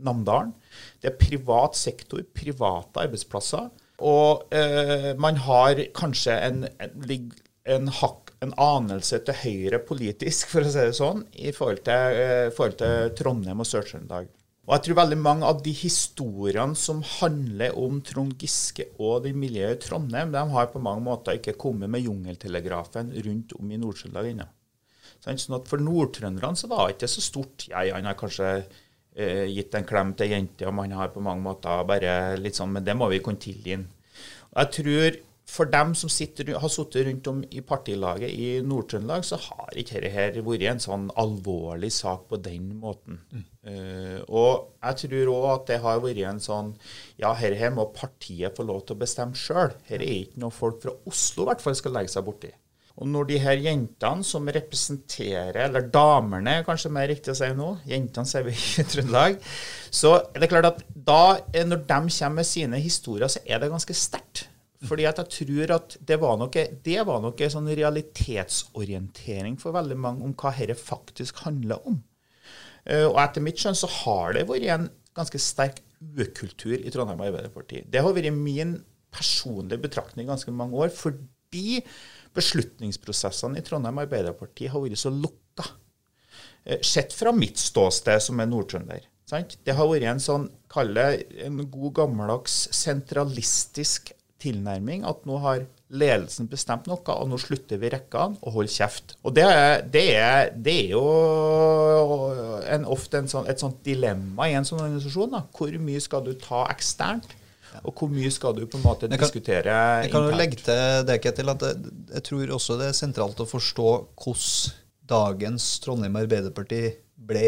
Namdalen. 0.00 0.54
Det 1.02 1.12
er 1.12 1.20
privat 1.20 1.76
sektor, 1.76 2.24
private 2.34 3.04
arbeidsplasser. 3.04 3.68
Og 4.00 4.48
eh, 4.54 5.12
man 5.20 5.36
har 5.44 5.84
kanskje 5.96 6.36
en, 6.48 6.64
en, 6.80 7.30
en, 7.68 7.88
hakk, 8.00 8.32
en, 8.40 8.54
anelse 8.56 9.20
til 9.26 9.40
høyre 9.44 9.80
politisk, 9.84 10.48
for 10.52 10.64
å 10.64 10.72
si 10.72 10.88
det 10.88 10.96
sånn, 10.96 11.24
i 11.36 11.52
forhold 11.56 11.84
til, 11.88 12.20
eh, 12.24 12.48
forhold 12.56 12.80
til 12.80 13.16
Trondheim 13.20 13.60
og 13.60 13.68
Sør-Trøndelag. 13.68 14.30
Og 14.70 14.76
jeg 14.76 14.84
tror 14.86 15.00
veldig 15.00 15.16
mange 15.18 15.48
av 15.50 15.64
de 15.64 15.72
historiene 15.74 16.78
som 16.78 17.00
handler 17.18 17.74
om 17.74 17.96
Trond 18.06 18.36
Giske 18.38 18.84
og 19.02 19.24
det 19.24 19.32
miljøet 19.34 19.80
i 19.80 19.88
Trondheim, 19.88 20.30
de 20.30 20.42
har 20.52 20.68
på 20.70 20.78
mange 20.78 21.02
måter 21.02 21.40
ikke 21.40 21.56
kommet 21.58 21.90
med 21.90 22.04
jungeltelegrafen 22.06 23.10
rundt 23.26 23.56
om 23.58 23.72
i 23.74 23.78
Nord-Trøndelag 23.82 24.28
ennå. 24.30 24.46
Sånn 25.24 25.56
at 25.58 25.66
For 25.66 25.82
nordtrønderne 25.82 26.54
så 26.54 26.70
var 26.70 26.86
det 26.86 27.00
ikke 27.00 27.10
så 27.10 27.24
stort. 27.24 27.66
Ja, 27.66 27.82
han 27.96 28.06
har 28.06 28.14
kanskje 28.20 28.52
eh, 28.60 29.50
gitt 29.50 29.74
en 29.74 29.88
klem 29.90 30.14
til 30.14 30.28
ei 30.28 30.36
jente, 30.36 30.68
og 30.70 30.78
man 30.78 30.94
har 30.94 31.10
på 31.10 31.24
mange 31.24 31.42
måter 31.48 31.82
bare 31.90 32.38
litt 32.38 32.62
sånn 32.62 32.70
Men 32.70 32.86
det 32.86 32.94
må 32.94 33.10
vi 33.10 33.18
kunne 33.26 33.42
tilgi 33.42 33.74
ham. 33.74 33.88
Jeg 34.54 34.72
tror 34.78 35.18
for 35.50 35.70
dem 35.70 35.94
som 35.98 36.10
sitter, 36.12 36.52
har 36.62 36.70
sittet 36.70 37.06
rundt 37.08 37.28
om 37.30 37.40
i 37.50 37.62
partilaget 37.66 38.30
i 38.30 38.48
Nord-Trøndelag, 38.62 39.24
så 39.26 39.38
har 39.48 39.74
ikke 39.80 40.02
dette 40.04 40.44
vært 40.46 40.66
en 40.70 40.82
sånn 40.82 41.08
alvorlig 41.18 41.90
sak 41.94 42.28
på 42.30 42.38
den 42.44 42.68
måten. 42.82 43.18
Mm. 43.34 43.44
Uh, 43.66 44.18
og 44.28 44.78
jeg 44.78 45.02
tror 45.02 45.32
òg 45.34 45.48
at 45.50 45.66
det 45.68 45.80
har 45.82 45.98
vært 46.00 46.22
en 46.30 46.38
sånn 46.40 46.70
Ja, 47.20 47.34
dette 47.36 47.68
må 47.76 47.90
partiet 47.92 48.56
få 48.56 48.64
lov 48.64 48.86
til 48.86 48.96
å 48.96 49.02
bestemme 49.02 49.36
sjøl. 49.36 49.74
Her 49.90 49.98
er 50.00 50.16
ikke 50.22 50.40
noe 50.44 50.54
folk 50.54 50.80
fra 50.84 50.94
Oslo 51.10 51.44
i 51.44 51.50
hvert 51.50 51.64
fall 51.64 51.76
skal 51.78 51.98
legge 51.98 52.14
seg 52.14 52.26
borti. 52.26 52.52
Og 53.00 53.08
når 53.08 53.28
de 53.30 53.38
her 53.40 53.60
jentene 53.64 54.26
som 54.26 54.48
representerer, 54.52 55.56
eller 55.66 55.86
damene 55.92 56.58
kanskje 56.66 56.92
mer 56.92 57.08
riktig 57.08 57.32
å 57.32 57.38
si 57.38 57.48
nå, 57.56 57.72
jentene 57.88 58.28
ser 58.28 58.44
vi 58.46 58.54
i 58.82 58.86
Trøndelag, 58.86 59.40
så 59.90 60.16
er 60.20 60.44
det 60.44 60.50
klart 60.52 60.68
at 60.68 60.82
da, 60.94 61.40
når 61.64 61.84
de 61.86 62.00
kommer 62.12 62.40
med 62.40 62.48
sine 62.48 62.80
historier, 62.82 63.30
så 63.32 63.42
er 63.46 63.62
det 63.62 63.72
ganske 63.72 63.96
sterkt. 63.96 64.49
Fordi 64.88 65.04
at 65.04 65.18
jeg 65.20 65.32
tror 65.34 65.74
at 65.76 65.96
det 66.08 66.16
var 66.22 66.38
nok, 66.40 66.56
noe 66.56 67.48
sånn 67.52 67.68
realitetsorientering 67.68 69.58
for 69.60 69.76
veldig 69.76 69.98
mange 70.00 70.24
om 70.24 70.32
hva 70.40 70.54
dette 70.56 70.78
faktisk 70.78 71.42
handler 71.44 71.84
om. 71.88 71.98
Eh, 72.88 73.04
og 73.04 73.18
etter 73.20 73.44
mitt 73.44 73.60
skjønn 73.60 73.76
så 73.76 73.90
har 74.00 74.38
det 74.38 74.46
vært 74.48 74.70
en 74.72 74.88
ganske 75.16 75.40
sterk 75.42 75.82
ukultur 76.00 76.78
i 76.78 76.92
Trondheim 76.92 77.20
Arbeiderparti. 77.26 77.84
Det 77.92 78.00
har 78.00 78.16
vært 78.16 78.32
min 78.32 78.78
personlige 79.12 79.82
betraktning 79.84 80.24
i 80.24 80.30
ganske 80.32 80.54
mange 80.54 80.76
år. 80.78 80.88
fordi 80.88 81.82
beslutningsprosessene 82.34 83.58
i 83.58 83.64
Trondheim 83.66 83.98
Arbeiderparti 83.98 84.68
har 84.70 84.80
vært 84.80 85.02
så 85.02 85.10
lukka. 85.10 85.66
Eh, 86.64 86.80
sett 86.80 87.12
fra 87.12 87.32
mitt 87.32 87.58
ståsted 87.58 88.22
som 88.22 88.40
er 88.40 88.46
nordtrønder. 88.46 89.04
Det 89.30 89.74
har 89.76 89.86
vært 89.86 90.08
en 90.10 90.22
sånn, 90.22 90.48
kall 90.70 90.94
det 90.94 91.26
en 91.44 91.60
god 91.70 91.92
gammeldags 92.00 92.68
sentralistisk 92.74 94.12
tilnærming. 94.42 95.04
At 95.08 95.26
nå 95.28 95.38
har 95.44 95.64
ledelsen 95.90 96.48
bestemt 96.50 96.86
noe, 96.90 97.00
og 97.02 97.28
nå 97.30 97.38
slutter 97.40 97.80
vi 97.82 97.90
rekkene 97.92 98.38
og 98.40 98.54
holder 98.58 98.74
kjeft. 98.76 99.16
Og 99.26 99.34
det 99.36 99.46
er, 99.46 99.82
det 99.82 100.06
er, 100.14 100.52
det 100.54 100.76
er 100.84 100.94
jo 100.94 101.04
en, 102.70 102.86
ofte 102.90 103.22
en 103.22 103.30
sånn, 103.30 103.48
et 103.50 103.62
sånt 103.62 103.82
dilemma 103.86 104.48
i 104.50 104.56
en 104.58 104.66
sånn 104.66 104.82
organisasjon. 104.84 105.34
Da. 105.34 105.44
Hvor 105.56 105.76
mye 105.82 106.02
skal 106.02 106.24
du 106.26 106.34
ta 106.40 106.64
eksternt? 106.70 107.36
Og 107.86 107.94
hvor 107.94 108.10
mye 108.10 108.30
skal 108.34 108.56
du 108.56 108.64
på 108.66 108.80
en 108.80 108.82
måte 108.82 109.06
jeg 109.06 109.14
kan, 109.14 109.28
diskutere 109.28 109.74
internt? 109.74 110.04
Jeg 110.04 110.12
kan 110.14 110.24
jo 110.26 110.38
legge 110.38 110.58
til 110.58 110.80
det, 111.06 111.18
Ketil, 111.22 111.52
at 111.52 111.66
jeg, 111.68 111.92
jeg 112.16 112.24
tror 112.26 112.54
også 112.56 112.78
det 112.80 112.88
er 112.90 112.96
sentralt 112.98 113.42
å 113.42 113.46
forstå 113.48 113.90
hvordan 114.18 114.78
dagens 115.10 115.66
Trondheim 115.82 116.18
Arbeiderparti 116.20 116.82
ble 117.30 117.44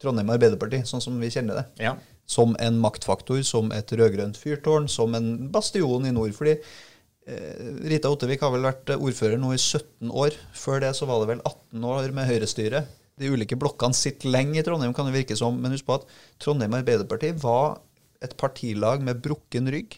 Trondheim 0.00 0.30
Arbeiderparti, 0.32 0.82
sånn 0.88 1.02
som 1.04 1.16
vi 1.20 1.30
kjenner 1.32 1.62
det. 1.62 1.66
Ja. 1.88 1.96
Som 2.26 2.56
en 2.58 2.80
maktfaktor, 2.82 3.42
som 3.46 3.70
et 3.74 3.92
rød-grønt 3.92 4.38
fyrtårn, 4.40 4.88
som 4.90 5.14
en 5.14 5.48
bastion 5.54 6.06
i 6.06 6.12
nord. 6.14 6.34
fordi 6.34 6.56
eh, 6.56 7.72
Rita 7.86 8.10
Ottevik 8.10 8.42
har 8.42 8.54
vel 8.54 8.66
vært 8.66 8.90
ordfører 8.96 9.38
nå 9.38 9.52
i 9.54 9.60
17 9.60 10.10
år. 10.10 10.34
Før 10.54 10.82
det 10.82 10.94
så 10.98 11.06
var 11.06 11.22
det 11.22 11.34
vel 11.34 11.44
18 11.44 11.84
år 11.92 12.10
med 12.16 12.30
høyrestyre. 12.30 12.86
De 13.16 13.30
ulike 13.32 13.56
blokkene 13.56 13.96
sitter 13.96 14.28
lenge 14.28 14.58
i 14.60 14.64
Trondheim, 14.66 14.92
kan 14.96 15.06
det 15.08 15.14
virke 15.14 15.38
som. 15.38 15.56
Men 15.60 15.72
husk 15.72 15.86
på 15.86 16.00
at 16.00 16.10
Trondheim 16.42 16.74
Arbeiderparti 16.76 17.32
var 17.40 17.78
et 18.24 18.36
partilag 18.40 19.04
med 19.06 19.22
brukken 19.24 19.70
rygg. 19.72 19.96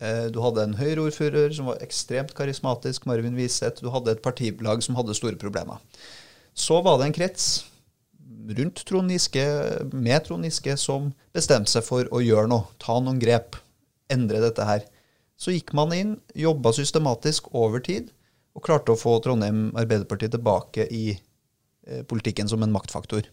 Eh, 0.00 0.26
du 0.32 0.40
hadde 0.44 0.64
en 0.64 0.76
Høyre-ordfører 0.76 1.54
som 1.56 1.70
var 1.70 1.82
ekstremt 1.84 2.34
karismatisk, 2.36 3.06
Marvin 3.08 3.36
Wiseth. 3.36 3.82
Du 3.82 3.90
hadde 3.92 4.12
et 4.12 4.24
partilag 4.24 4.82
som 4.84 4.96
hadde 4.98 5.16
store 5.16 5.38
problemer. 5.40 5.80
Så 6.56 6.80
var 6.84 6.98
det 7.00 7.10
en 7.10 7.16
krets 7.16 7.48
rundt 8.58 8.84
Trond 8.86 9.10
Giske, 9.10 9.44
med 9.92 10.24
Trond 10.24 10.46
Giske, 10.46 10.76
som 10.78 11.10
bestemte 11.34 11.72
seg 11.72 11.84
for 11.86 12.08
å 12.14 12.22
gjøre 12.22 12.50
noe. 12.50 12.68
Ta 12.82 12.98
noen 13.00 13.20
grep. 13.22 13.58
Endre 14.12 14.42
dette 14.44 14.66
her. 14.66 14.84
Så 15.36 15.52
gikk 15.52 15.74
man 15.76 15.92
inn, 15.92 16.14
jobba 16.36 16.72
systematisk 16.72 17.50
over 17.56 17.82
tid, 17.84 18.12
og 18.56 18.64
klarte 18.64 18.94
å 18.94 19.00
få 19.00 19.18
Trondheim 19.20 19.68
Arbeiderparti 19.76 20.30
tilbake 20.32 20.86
i 20.88 21.10
eh, 21.12 22.02
politikken 22.08 22.48
som 22.48 22.62
en 22.64 22.72
maktfaktor. 22.72 23.26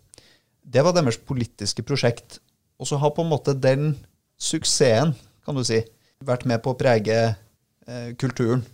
Det 0.64 0.84
var 0.84 0.96
deres 0.96 1.20
politiske 1.20 1.86
prosjekt. 1.88 2.42
Og 2.82 2.90
så 2.90 3.00
har 3.00 3.14
på 3.16 3.24
en 3.24 3.32
måte 3.32 3.56
den 3.56 3.94
suksessen, 4.42 5.14
kan 5.46 5.56
du 5.56 5.64
si, 5.68 5.80
vært 6.24 6.48
med 6.50 6.64
på 6.64 6.74
å 6.74 6.80
prege 6.80 7.20
eh, 7.30 8.10
kulturen. 8.20 8.66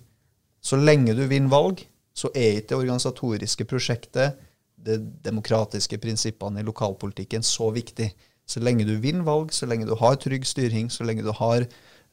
Så 0.61 0.79
lenge 0.79 1.13
du 1.17 1.25
vinner 1.29 1.51
valg, 1.51 1.83
så 2.17 2.31
er 2.33 2.59
ikke 2.59 2.73
det 2.73 2.79
organisatoriske 2.79 3.67
prosjektet, 3.69 4.39
de 4.85 4.97
demokratiske 5.25 5.99
prinsippene 6.01 6.61
i 6.61 6.67
lokalpolitikken, 6.67 7.43
så 7.43 7.69
viktig. 7.75 8.09
Så 8.49 8.61
lenge 8.63 8.87
du 8.87 8.95
vinner 9.01 9.25
valg, 9.27 9.51
så 9.53 9.67
lenge 9.69 9.87
du 9.89 9.95
har 9.99 10.17
trygg 10.17 10.47
styring, 10.47 10.89
så 10.89 11.05
lenge 11.05 11.25
du 11.25 11.33
har 11.35 11.67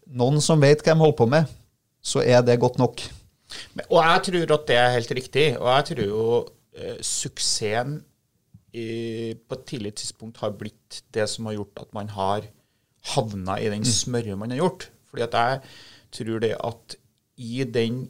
noen 0.07 0.43
som 0.45 0.61
vet 0.63 0.83
hva 0.83 0.95
de 0.95 1.03
holder 1.03 1.19
på 1.19 1.29
med, 1.31 1.55
så 2.05 2.23
er 2.23 2.43
det 2.47 2.61
godt 2.63 2.79
nok. 2.79 3.03
Og 3.87 3.99
jeg 4.03 4.23
tror 4.29 4.53
at 4.59 4.69
det 4.69 4.77
er 4.81 4.93
helt 4.95 5.15
riktig. 5.19 5.47
Og 5.61 5.71
jeg 5.71 5.89
tror 5.91 6.05
jo 6.05 6.27
eh, 6.77 7.01
suksessen 7.05 7.97
i, 8.77 9.35
på 9.35 9.57
et 9.57 9.65
tidlig 9.71 9.95
tidspunkt 10.03 10.43
har 10.43 10.55
blitt 10.59 11.03
det 11.15 11.27
som 11.31 11.49
har 11.49 11.57
gjort 11.57 11.87
at 11.87 11.95
man 11.97 12.11
har 12.13 12.47
havna 13.15 13.59
i 13.63 13.71
den 13.73 13.87
smørja 13.87 14.37
man 14.39 14.53
har 14.53 14.65
gjort. 14.65 14.91
Fordi 15.09 15.27
at 15.27 15.39
jeg 15.39 15.61
tror 16.19 16.43
det 16.43 16.55
at 16.59 16.97
i 17.37 17.65
den, 17.65 18.07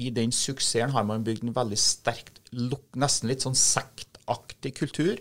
i 0.00 0.10
den 0.14 0.32
suksessen 0.34 0.94
har 0.94 1.06
man 1.08 1.24
bygd 1.26 1.44
en 1.46 1.56
veldig 1.56 1.78
sterkt, 1.80 2.40
nesten 2.50 3.30
litt 3.30 3.44
sånn 3.44 3.58
sektaktig 3.58 4.74
kultur. 4.78 5.18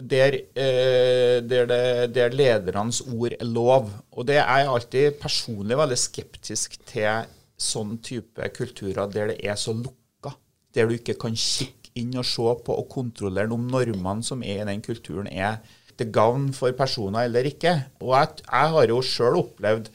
Der, 0.00 0.32
eh, 0.56 1.42
der, 1.44 1.66
det, 1.68 1.80
der 2.16 2.32
ledernes 2.32 3.02
ord 3.04 3.34
er 3.36 3.44
lov. 3.44 3.90
Og 4.16 4.24
det 4.30 4.38
er 4.40 4.62
jeg 4.62 4.70
alltid 4.74 5.18
personlig 5.20 5.76
veldig 5.76 5.98
skeptisk 6.00 6.78
til 6.88 7.28
sånn 7.60 7.98
type 8.00 8.48
kulturer 8.56 9.10
der 9.12 9.34
det 9.34 9.42
er 9.44 9.58
så 9.60 9.74
lukka. 9.76 10.32
Der 10.72 10.88
du 10.88 10.96
ikke 10.96 11.18
kan 11.20 11.36
kikke 11.36 11.92
inn 12.00 12.16
og 12.16 12.24
se 12.24 12.54
på 12.64 12.78
og 12.80 12.88
kontrollere 12.88 13.52
om 13.52 13.66
normene 13.68 14.24
som 14.24 14.44
er 14.46 14.62
i 14.62 14.68
den 14.70 14.80
kulturen, 14.84 15.28
er 15.28 15.60
til 16.00 16.08
gavn 16.14 16.48
for 16.56 16.72
personer 16.78 17.28
eller 17.28 17.50
ikke. 17.50 17.74
Og 18.00 18.14
jeg, 18.16 18.40
jeg 18.46 18.74
har 18.76 18.94
jo 18.94 19.02
sjøl 19.04 19.40
opplevd 19.42 19.92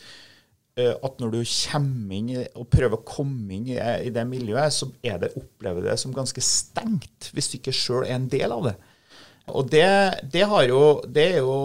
at 0.76 1.22
når 1.24 1.30
du 1.32 1.38
kommer 1.48 2.16
inn 2.18 2.32
og 2.60 2.66
prøver 2.68 2.98
å 2.98 3.06
komme 3.08 3.54
inn 3.56 3.70
i, 3.72 3.78
i 3.80 4.12
det 4.12 4.26
miljøet, 4.28 4.74
så 4.76 4.90
er 5.06 5.22
det 5.22 5.36
opplever 5.40 5.86
det 5.88 5.96
som 6.02 6.12
ganske 6.16 6.42
stengt, 6.44 7.30
hvis 7.32 7.48
du 7.52 7.56
ikke 7.62 7.76
sjøl 7.76 8.04
er 8.04 8.18
en 8.18 8.28
del 8.32 8.52
av 8.52 8.68
det. 8.68 8.76
Og 9.54 9.68
det, 9.70 9.86
det, 10.34 10.42
har 10.50 10.64
jo 10.66 10.80
Det 11.06 11.26
er 11.36 11.44
jo 11.46 11.58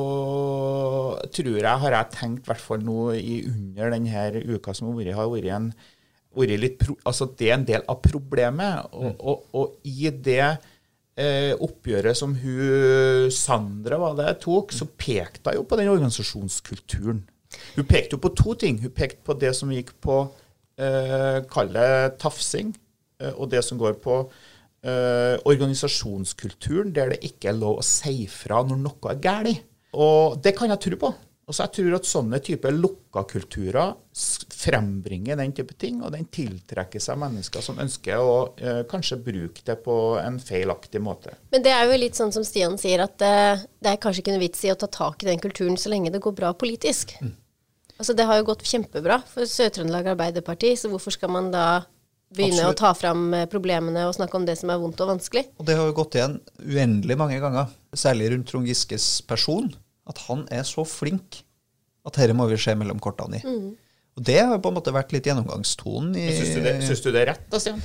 Tror 1.33 1.55
jeg 1.57 1.81
har 1.85 1.95
jeg 1.97 2.13
tenkt, 2.13 2.45
i 2.45 2.51
hvert 2.51 2.61
fall 2.61 2.83
nå 2.85 3.13
i 3.17 3.39
under 3.49 3.95
denne 3.95 4.43
uka 4.53 4.75
som 4.77 4.91
har 4.91 4.99
vært, 4.99 5.17
har 5.17 5.31
vært 5.33 5.55
en 5.57 5.71
vært 6.37 6.61
litt 6.63 6.77
pro, 6.79 6.95
altså 7.09 7.31
Det 7.37 7.49
er 7.49 7.57
en 7.57 7.67
del 7.67 7.87
av 7.89 8.03
problemet. 8.05 8.93
Og, 8.93 9.09
mm. 9.09 9.17
og, 9.19 9.49
og 9.57 9.89
i 9.89 10.11
det 10.13 10.45
eh, 10.45 11.53
oppgjøret 11.57 12.19
som 12.19 12.37
hun 12.39 13.33
Sandra 13.35 13.99
var 14.03 14.17
det, 14.21 14.37
tok, 14.45 14.75
så 14.77 14.87
pekte 14.87 15.55
hun 15.55 15.63
jo 15.63 15.67
på 15.67 15.81
den 15.81 15.91
organisasjonskulturen. 15.91 17.25
Hun 17.77 17.89
pekte 17.89 18.17
jo 18.17 18.23
på 18.23 18.33
to 18.37 18.55
ting. 18.59 18.79
Hun 18.83 18.95
pekte 18.95 19.23
på 19.27 19.37
det 19.39 19.53
som 19.59 19.73
gikk 19.75 19.93
på 20.03 20.23
eh, 20.79 21.41
kalle 21.51 21.85
tafsing. 22.21 22.75
eh, 23.21 23.33
og 23.35 23.51
det 23.51 23.65
som 23.67 23.79
går 23.81 23.99
på 24.03 24.21
eh, 24.85 25.37
organisasjonskulturen, 25.45 26.95
der 26.95 27.15
det 27.15 27.25
ikke 27.27 27.53
er 27.53 27.59
lov 27.59 27.81
å 27.81 27.87
si 27.87 28.27
fra 28.31 28.63
når 28.67 28.81
noe 28.85 29.13
er 29.13 29.21
galt. 29.23 29.67
Og 29.91 30.39
det 30.43 30.55
kan 30.57 30.71
jeg 30.71 30.83
tro 30.87 31.01
på. 31.07 31.15
Altså 31.51 31.65
jeg 31.67 31.75
tror 31.81 31.95
at 31.97 32.07
sånne 32.07 32.39
typer 32.47 32.75
lukka 32.77 33.25
kulturer 33.27 33.97
frembringer 34.61 35.39
den 35.41 35.51
type 35.57 35.75
ting, 35.81 35.99
og 36.05 36.13
den 36.15 36.29
tiltrekker 36.31 37.03
seg 37.03 37.19
mennesker 37.19 37.65
som 37.65 37.81
ønsker 37.83 38.23
å 38.23 38.37
eh, 38.55 38.83
kanskje 38.91 39.19
bruke 39.25 39.65
det 39.67 39.81
på 39.83 39.97
en 40.21 40.39
feilaktig 40.39 41.03
måte. 41.03 41.35
Men 41.51 41.65
det 41.67 41.73
er 41.75 41.91
jo 41.91 41.99
litt 41.99 42.19
sånn 42.19 42.31
som 42.35 42.47
Stian 42.47 42.79
sier, 42.79 43.03
at 43.03 43.25
eh, 43.27 43.65
det 43.83 43.97
er 43.97 43.99
kanskje 44.03 44.23
ikke 44.23 44.37
noe 44.37 44.45
vits 44.45 44.63
i 44.63 44.71
å 44.71 44.79
ta 44.79 44.87
tak 44.95 45.25
i 45.25 45.31
den 45.33 45.43
kulturen 45.43 45.75
så 45.81 45.91
lenge 45.91 46.15
det 46.15 46.23
går 46.23 46.39
bra 46.39 46.53
politisk. 46.55 47.17
Altså 48.01 48.15
Det 48.17 48.31
har 48.31 48.39
jo 48.39 48.47
gått 48.53 48.63
kjempebra 48.65 49.19
for 49.29 49.49
Sør-Trøndelag 49.51 50.15
Arbeiderparti, 50.15 50.77
så 50.79 50.89
hvorfor 50.93 51.19
skal 51.19 51.35
man 51.35 51.51
da 51.51 51.83
begynne 52.31 52.63
Absolutt. 52.63 52.79
å 52.79 52.83
ta 52.85 52.95
fram 52.95 53.27
eh, 53.35 53.47
problemene 53.51 54.07
og 54.07 54.15
snakke 54.17 54.39
om 54.39 54.47
det 54.47 54.55
som 54.63 54.71
er 54.71 54.79
vondt 54.81 55.03
og 55.03 55.17
vanskelig? 55.17 55.49
Og 55.59 55.67
det 55.67 55.77
har 55.77 55.91
jo 55.91 55.99
gått 55.99 56.17
igjen 56.21 56.39
uendelig 56.63 57.19
mange 57.19 57.43
ganger, 57.43 57.73
særlig 57.91 58.31
rundt 58.37 58.53
Trond 58.53 58.71
Giskes 58.71 59.17
person, 59.27 59.73
at 60.09 60.19
han 60.29 60.47
er 60.51 60.63
så 60.69 60.85
flink 60.89 61.43
at 62.07 62.17
dette 62.17 62.35
må 62.37 62.47
vi 62.49 62.57
se 62.61 62.73
mellom 62.79 63.01
kortene 63.03 63.41
i. 63.41 63.59
Og 64.17 64.25
det 64.27 64.41
har 64.41 64.59
på 64.63 64.71
en 64.73 64.79
måte 64.79 64.93
vært 64.95 65.13
litt 65.15 65.27
gjennomgangstonen 65.29 66.17
i 66.19 66.31
Syns 66.39 66.55
du, 66.57 66.63
det- 66.65 66.81
syns 66.89 67.03
du 67.05 67.11
det 67.13 67.21
er 67.23 67.31
rett, 67.35 67.45
da, 67.53 67.61
Stian? 67.61 67.83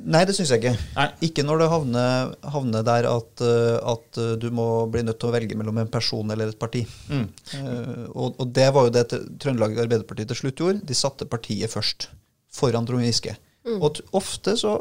Nei, 0.00 0.24
det 0.26 0.34
syns 0.34 0.50
jeg 0.50 0.62
ikke. 0.62 0.72
Nei. 0.96 1.06
Ikke 1.26 1.44
når 1.46 1.60
det 1.60 1.66
havner, 1.70 2.30
havner 2.54 2.84
der 2.86 3.06
at, 3.06 3.42
eh, 3.44 3.76
at 3.92 4.18
eh, 4.18 4.32
du 4.40 4.48
må 4.54 4.64
bli 4.90 5.02
nødt 5.06 5.20
til 5.22 5.28
å 5.28 5.34
velge 5.34 5.58
mellom 5.60 5.76
en 5.82 5.90
person 5.92 6.30
eller 6.34 6.50
et 6.50 6.58
parti. 6.58 6.82
Mm. 7.12 7.26
Uh, 7.52 8.06
og, 8.14 8.40
og 8.42 8.48
det 8.56 8.66
var 8.74 8.88
jo 8.88 8.94
det 8.96 9.04
Trøndelag 9.12 9.76
Arbeiderparti 9.84 10.26
til 10.30 10.40
slutt 10.40 10.62
gjorde. 10.62 10.82
De 10.88 10.96
satte 10.98 11.28
partiet 11.30 11.70
først, 11.70 12.08
foran 12.54 12.88
Trond 12.88 13.04
Giske. 13.06 13.36
Og 13.76 14.00
ofte 14.16 14.56
så 14.60 14.78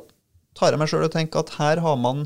tar 0.58 0.74
jeg 0.74 0.82
meg 0.82 0.90
sjøl 0.92 1.06
og 1.08 1.14
tenker 1.14 1.44
at 1.44 1.54
her 1.60 1.84
har 1.84 2.00
man 2.00 2.26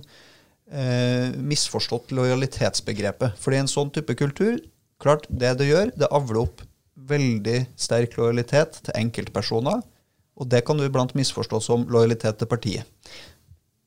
eh, 0.71 1.35
misforstått 1.35 2.13
lojalitetsbegrepet. 2.15 3.37
Fordi 3.41 3.61
en 3.61 3.71
sånn 3.71 3.91
type 3.93 4.15
kultur, 4.19 4.59
klart 5.01 5.27
det 5.29 5.55
det 5.61 5.69
gjør, 5.69 5.93
det 5.95 6.11
avler 6.11 6.43
opp 6.45 6.65
veldig 7.07 7.61
sterk 7.79 8.17
lojalitet 8.17 8.81
til 8.87 8.97
enkeltpersoner. 8.97 9.81
Og 10.37 10.49
det 10.49 10.63
kan 10.65 10.77
du 10.77 10.85
iblant 10.85 11.15
misforstå 11.17 11.61
som 11.63 11.87
lojalitet 11.89 12.37
til 12.39 12.49
partiet. 12.49 12.85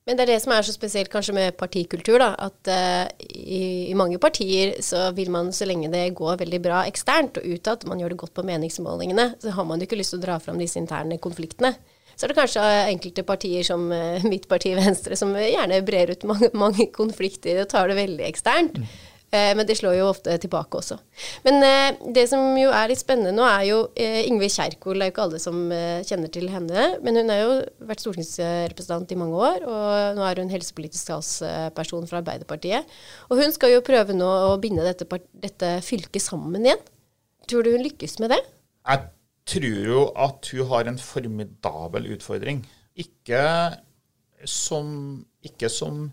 Men 0.09 0.17
det 0.19 0.25
er 0.25 0.31
det 0.33 0.41
som 0.43 0.51
er 0.57 0.65
så 0.67 0.73
spesielt 0.75 1.11
kanskje 1.13 1.35
med 1.37 1.55
partikultur, 1.61 2.17
da. 2.19 2.33
At 2.49 2.71
uh, 2.73 3.27
i, 3.31 3.93
i 3.93 3.95
mange 3.95 4.19
partier 4.19 4.73
så 4.83 5.11
vil 5.15 5.31
man 5.31 5.53
så 5.55 5.69
lenge 5.69 5.93
det 5.93 6.09
går 6.19 6.41
veldig 6.41 6.61
bra 6.65 6.81
eksternt 6.89 7.39
og 7.39 7.47
utad, 7.47 7.87
man 7.87 8.01
gjør 8.03 8.15
det 8.15 8.19
godt 8.25 8.35
på 8.35 8.47
meningsmålingene, 8.49 9.29
så 9.39 9.55
har 9.55 9.69
man 9.69 9.79
jo 9.79 9.87
ikke 9.87 10.01
lyst 10.01 10.17
til 10.17 10.23
å 10.23 10.25
dra 10.25 10.41
fram 10.43 10.59
disse 10.59 10.81
interne 10.81 11.21
konfliktene. 11.23 11.77
Så 12.21 12.27
er 12.27 12.35
det 12.35 12.37
kanskje 12.37 12.63
enkelte 12.91 13.23
partier 13.25 13.65
som 13.65 13.87
eh, 13.97 14.27
mitt 14.29 14.45
parti 14.51 14.75
Venstre 14.81 15.17
som 15.17 15.33
gjerne 15.33 15.81
brer 15.87 16.13
ut 16.13 16.27
mange, 16.29 16.51
mange 16.53 16.91
konflikter 16.93 17.63
og 17.63 17.71
tar 17.73 17.89
det 17.89 17.97
veldig 17.97 18.27
eksternt. 18.29 18.77
Mm. 18.77 18.91
men 19.31 19.63
det 19.63 19.77
slår 19.79 19.95
jo 19.95 20.09
ofte 20.11 20.33
tilbake 20.43 20.75
også. 20.81 20.97
Men 21.45 21.63
eh, 21.63 21.99
det 22.17 22.25
som 22.27 22.43
jo 22.59 22.73
er 22.75 22.91
litt 22.91 22.99
spennende 22.99 23.31
nå, 23.31 23.45
er 23.47 23.63
jo 23.69 23.77
eh, 23.95 24.25
Ingvild 24.27 24.51
Kjerkol. 24.51 24.99
Det 24.99 25.07
er 25.07 25.11
jo 25.13 25.15
ikke 25.15 25.27
alle 25.29 25.41
som 25.41 25.61
eh, 25.73 26.01
kjenner 26.09 26.33
til 26.35 26.49
henne. 26.51 26.89
Men 27.07 27.21
hun 27.21 27.31
har 27.31 27.39
jo 27.45 27.53
vært 27.87 28.03
stortingsrepresentant 28.03 29.15
i 29.15 29.21
mange 29.21 29.39
år, 29.39 29.69
og 29.71 30.19
nå 30.19 30.27
er 30.27 30.43
hun 30.43 30.51
helsepolitisk 30.51 31.13
talsperson 31.13 32.11
fra 32.11 32.25
Arbeiderpartiet. 32.25 32.99
Og 33.31 33.39
hun 33.39 33.55
skal 33.55 33.77
jo 33.77 33.87
prøve 33.87 34.19
nå 34.19 34.33
å 34.51 34.59
binde 34.61 34.85
dette, 34.85 35.07
dette 35.47 35.73
fylket 35.87 36.27
sammen 36.27 36.67
igjen. 36.67 36.83
Tror 37.47 37.65
du 37.65 37.71
hun 37.77 37.87
lykkes 37.87 38.19
med 38.19 38.35
det? 38.35 38.43
Jeg 38.91 39.07
tror 39.51 39.83
jo 39.91 40.07
at 40.15 40.51
hun 40.55 40.71
har 40.71 40.89
en 40.89 41.01
formidabel 41.01 42.11
utfordring. 42.15 42.63
Ikke 43.01 43.43
som, 44.49 44.89
ikke 45.45 45.69
som 45.73 46.09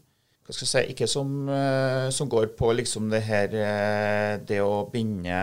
hva 0.48 0.56
skal 0.56 0.64
jeg 0.64 0.72
si, 0.72 0.92
ikke 0.94 1.08
som, 1.12 1.32
eh, 1.52 2.06
som 2.16 2.30
går 2.32 2.54
på 2.56 2.70
liksom 2.78 3.10
det 3.12 3.20
her 3.28 3.52
eh, 3.52 4.38
Det 4.48 4.62
å 4.64 4.86
binde 4.88 5.36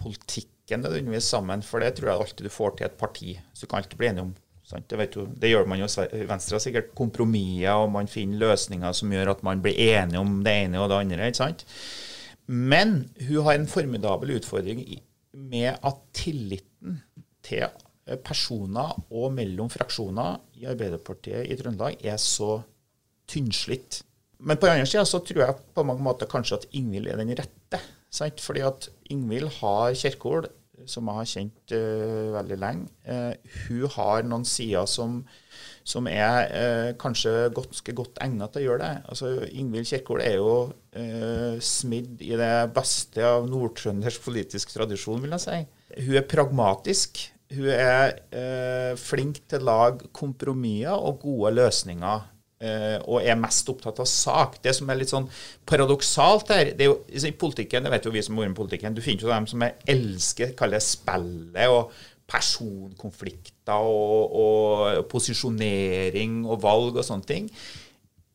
politikken 0.00 0.82
nødvendigvis 0.82 1.28
sammen, 1.30 1.62
for 1.62 1.78
det 1.78 1.92
tror 1.94 2.10
jeg 2.10 2.24
alltid 2.24 2.48
du 2.48 2.50
får 2.50 2.74
til 2.78 2.88
et 2.88 2.96
parti. 2.98 3.36
Så 3.54 3.62
du 3.62 3.70
kan 3.70 3.78
alltid 3.78 4.00
bli 4.00 4.08
enig 4.10 4.24
om. 4.24 4.32
Det, 4.72 5.06
du, 5.12 5.20
det 5.36 5.52
gjør 5.52 5.68
man 5.68 5.82
jo 5.82 5.86
i 6.16 6.24
Venstre 6.26 6.58
sikkert 6.62 6.94
kompromisser, 6.98 7.76
og 7.76 7.92
man 7.94 8.10
finner 8.10 8.40
løsninger 8.40 8.94
som 8.96 9.12
gjør 9.12 9.34
at 9.36 9.42
man 9.46 9.62
blir 9.62 9.78
enige 9.92 10.22
om 10.22 10.40
det 10.42 10.54
ene 10.64 10.80
og 10.80 10.90
det 10.90 10.98
andre. 11.04 11.28
ikke 11.28 11.42
sant? 11.42 11.64
Men 12.46 13.04
hun 13.20 13.44
har 13.46 13.54
en 13.54 13.70
formidabel 13.70 14.34
utfordring 14.40 14.82
med 15.32 15.74
at 15.74 16.04
tilliten 16.16 17.00
til 17.42 17.66
personer 18.26 18.96
og 19.14 19.32
mellom 19.34 19.70
fraksjoner 19.70 20.40
i 20.58 20.66
Arbeiderpartiet 20.70 21.46
i 21.50 21.56
Trøndelag 21.58 22.00
er 22.04 22.18
så 22.20 22.56
tynnslitt. 23.30 24.02
Men 24.42 24.58
på 24.58 24.66
den 24.66 24.80
andre 24.80 24.90
sida 24.90 25.04
så 25.06 25.22
tror 25.22 25.44
jeg 25.44 25.60
på 25.74 25.84
mange 25.86 26.02
måter 26.02 26.30
kanskje 26.30 26.58
at 26.58 26.66
Ingvild 26.78 27.12
er 27.12 27.20
den 27.20 27.30
rette. 27.38 27.78
Sant? 28.12 28.42
Fordi 28.42 28.64
at 28.66 28.88
Ingvild 29.14 29.48
har 29.60 29.94
Kjerkol, 29.98 30.48
som 30.90 31.06
jeg 31.08 31.20
har 31.20 31.30
kjent 31.30 31.74
uh, 31.76 32.32
veldig 32.34 32.58
lenge. 32.58 32.88
Uh, 33.06 33.54
hun 33.68 33.86
har 33.94 34.26
noen 34.26 34.46
sider 34.48 34.88
som, 34.90 35.20
som 35.84 36.06
er 36.06 36.48
eh, 36.54 36.90
kanskje 37.00 37.50
ganske 37.54 37.94
godt 37.98 38.20
egnet 38.22 38.52
til 38.54 38.62
å 38.62 38.66
gjøre 38.68 38.82
det. 38.84 39.02
Altså, 39.10 39.32
Ingvild 39.50 39.88
Kjerkol 39.90 40.22
er 40.22 40.36
jo 40.38 40.54
eh, 40.94 41.58
smidd 41.58 42.22
i 42.22 42.34
det 42.38 42.52
beste 42.76 43.24
av 43.26 43.48
nordtrøndersk 43.50 44.22
politisk 44.24 44.74
tradisjon, 44.76 45.22
vil 45.24 45.34
jeg 45.36 45.46
si. 45.46 45.60
Hun 46.06 46.18
er 46.20 46.28
pragmatisk. 46.30 47.24
Hun 47.52 47.66
er 47.68 48.14
eh, 48.32 48.92
flink 48.96 49.42
til 49.50 49.60
å 49.60 49.68
lage 49.68 50.12
kompromisser 50.16 50.94
og 50.94 51.18
gode 51.26 51.56
løsninger. 51.58 52.28
eh, 52.62 52.98
og 53.10 53.24
er 53.26 53.38
mest 53.40 53.68
opptatt 53.72 54.00
av 54.02 54.08
sak. 54.08 54.60
Det 54.62 54.74
som 54.76 54.90
er 54.90 55.00
litt 55.00 55.12
sånn 55.12 55.28
paradoksalt 55.68 56.52
her 56.54 56.72
det 56.76 56.86
er 56.86 56.92
jo, 56.92 56.98
I 57.10 57.34
politikken, 57.38 57.84
det 57.84 57.92
vet 57.92 58.06
jo 58.06 58.14
vi 58.14 58.22
som 58.24 58.38
bor 58.38 58.46
i 58.46 58.54
politikken, 58.54 58.94
du 58.94 59.02
finner 59.04 59.26
jo 59.26 59.32
dem 59.32 59.48
som 59.50 59.64
er 59.66 59.78
elsker 59.90 60.54
kaller 60.58 60.78
det 60.78 60.86
spillet 60.86 61.72
og 61.72 61.92
personkonflikter 62.32 63.88
og, 63.92 64.36
og 64.44 65.02
posisjonering 65.12 66.42
og 66.48 66.62
valg 66.64 66.96
og 66.96 67.06
sånne 67.06 67.28
ting. 67.28 67.50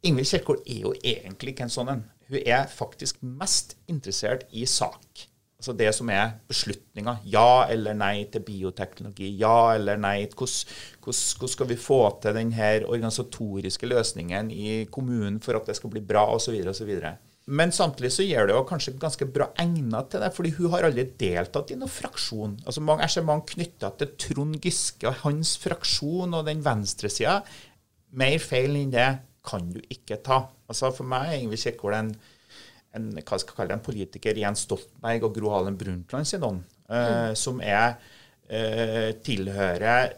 Ingvild 0.05 0.29
Kjerkol 0.29 0.61
er 0.63 0.83
jo 0.85 0.93
egentlig 1.01 1.55
ikke 1.55 1.65
en 1.65 1.73
sånn 1.73 1.95
en. 1.95 2.05
Hun 2.27 2.43
er 2.43 2.67
faktisk 2.69 3.23
mest 3.23 3.75
interessert 3.89 4.45
i 4.51 4.67
sak. 4.69 5.27
Altså 5.57 5.73
det 5.73 5.89
som 5.97 6.09
er 6.13 6.35
beslutninga. 6.45 7.15
Ja 7.25 7.65
eller 7.71 7.95
nei 7.97 8.27
til 8.29 8.43
bioteknologi. 8.45 9.31
Ja 9.39 9.73
eller 9.73 9.97
nei. 9.97 10.27
Hvordan 10.29 11.49
skal 11.49 11.69
vi 11.71 11.79
få 11.81 12.01
til 12.21 12.37
denne 12.37 12.73
organisatoriske 12.85 13.89
løsningen 13.89 14.51
i 14.53 14.83
kommunen 14.91 15.39
for 15.41 15.57
at 15.57 15.65
det 15.65 15.79
skal 15.79 15.95
bli 15.95 16.03
bra, 16.05 16.27
osv. 16.35 16.59
osv. 16.69 16.93
Men 17.47 17.71
samtidig 17.71 18.11
så 18.11 18.25
gjør 18.27 18.49
det 18.49 18.55
jo 18.57 18.63
kanskje 18.67 18.97
ganske 18.99 19.25
bra 19.31 19.47
egnet 19.61 20.09
til 20.11 20.19
det, 20.19 20.33
fordi 20.35 20.49
hun 20.57 20.73
har 20.73 20.89
aldri 20.89 21.05
deltatt 21.19 21.71
i 21.71 21.77
noen 21.79 21.91
fraksjon. 21.91 22.57
Altså 22.67 22.83
mange, 22.83 23.07
mange 23.23 23.47
knytta 23.53 23.93
til 23.95 24.11
Trond 24.19 24.57
Giske 24.63 25.07
og 25.07 25.21
hans 25.21 25.53
fraksjon 25.61 26.35
og 26.35 26.43
den 26.49 26.63
venstresida. 26.65 27.39
Mer 28.19 28.43
feil 28.43 28.75
enn 28.75 28.91
det 28.91 29.07
kan 29.47 29.69
du 29.71 29.79
ikke 29.87 30.19
ta. 30.25 30.41
Altså 30.67 30.91
For 30.91 31.07
meg 31.07 31.31
er 31.31 31.39
Ingvild 31.39 31.63
Kjerkol 31.63 31.95
en, 31.95 32.11
en, 32.97 33.07
hva 33.15 33.39
skal 33.39 33.53
jeg 33.53 33.55
kalle 33.61 33.71
det, 33.71 33.79
en 33.79 33.87
politiker 33.87 34.43
Jens 34.43 34.65
Stoltenberg 34.67 35.29
og 35.29 35.39
Gro 35.39 35.55
Harlem 35.55 35.79
Brundtland 35.79 36.27
sin 36.27 36.43
ånd, 36.43 36.65
eh, 36.91 37.31
som 37.39 37.63
er 37.63 37.95
eh, 38.49 39.11
tilhører 39.23 40.15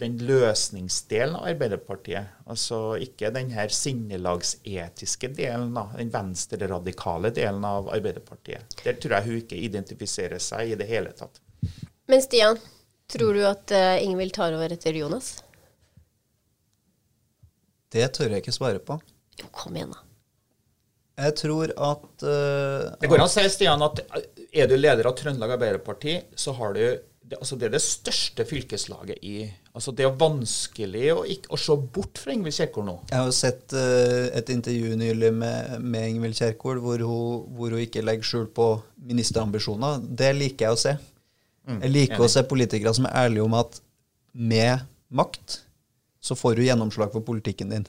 den 0.00 0.16
løsningsdelen 0.24 1.36
av 1.38 1.48
Arbeiderpartiet. 1.52 2.32
Altså 2.48 2.96
ikke 3.02 3.30
den 3.34 3.52
her 3.54 3.72
sinnelagsetiske 3.72 5.30
delen, 5.36 5.74
da, 5.76 5.88
den 5.98 6.12
venstreradikale 6.14 7.32
delen 7.36 7.64
av 7.68 7.90
Arbeiderpartiet. 7.94 8.78
Der 8.84 8.98
tror 9.00 9.18
jeg 9.18 9.28
hun 9.28 9.38
ikke 9.42 9.60
identifiserer 9.68 10.42
seg 10.42 10.72
i 10.72 10.80
det 10.80 10.88
hele 10.88 11.12
tatt. 11.16 11.40
Men 12.08 12.24
Stian, 12.24 12.58
tror 13.12 13.36
du 13.36 13.44
at 13.48 13.76
uh, 13.76 13.96
Ingvild 14.00 14.32
tar 14.36 14.56
over 14.56 14.72
etter 14.72 14.96
Jonas? 14.96 15.36
Det 17.92 18.04
tør 18.16 18.32
jeg 18.32 18.44
ikke 18.44 18.56
svare 18.56 18.80
på. 18.84 18.98
Jo, 19.38 19.48
kom 19.52 19.76
igjen, 19.76 19.92
da. 19.92 20.04
Jeg 21.18 21.34
tror 21.40 21.72
at 21.72 22.22
uh, 22.22 22.94
Det 23.00 23.08
går 23.10 23.18
an 23.18 23.26
å 23.26 23.32
si, 23.32 23.44
Stian, 23.50 23.82
at 23.82 24.00
er 24.54 24.68
du 24.70 24.76
leder 24.78 25.08
av 25.10 25.16
Trøndelag 25.18 25.56
Arbeiderparti, 25.56 26.14
så 26.38 26.54
har 26.60 26.76
du 26.76 26.84
det, 27.28 27.36
altså 27.36 27.58
det 27.60 27.68
er 27.68 27.74
det 27.74 27.82
største 27.84 28.44
fylkeslaget 28.48 29.18
i 29.26 29.34
altså 29.76 29.92
Det 29.96 30.06
er 30.06 30.14
vanskelig 30.20 31.04
å, 31.12 31.18
ikke, 31.28 31.52
å 31.52 31.60
se 31.60 31.76
bort 31.94 32.20
fra 32.20 32.32
Ingvild 32.34 32.56
Kjerkol 32.56 32.86
nå. 32.88 32.94
Jeg 33.10 33.26
har 33.26 33.34
sett 33.36 33.74
uh, 33.76 34.28
et 34.38 34.52
intervju 34.54 34.96
nylig 34.98 35.30
med, 35.36 35.76
med 35.84 36.14
Ingvild 36.14 36.38
Kjerkol 36.38 36.80
hvor 36.82 37.04
hvor 37.04 37.74
hun 37.74 37.84
ikke 37.84 38.02
legger 38.04 38.26
skjul 38.26 38.48
på 38.54 38.70
ministerambisjoner. 39.10 40.00
Det 40.02 40.32
liker 40.36 40.68
jeg 40.68 40.78
å 40.78 40.80
se. 40.80 40.96
jeg 41.68 41.92
liker 41.92 42.24
å 42.24 42.32
se 42.32 42.42
politikere 42.48 42.94
som 42.96 43.06
er 43.10 43.26
ærlige 43.26 43.46
om 43.46 43.56
at 43.60 43.80
med 44.32 44.86
makt 45.08 45.60
så 46.24 46.36
får 46.36 46.58
du 46.58 46.66
gjennomslag 46.66 47.12
for 47.14 47.24
politikken 47.24 47.70
din. 47.72 47.86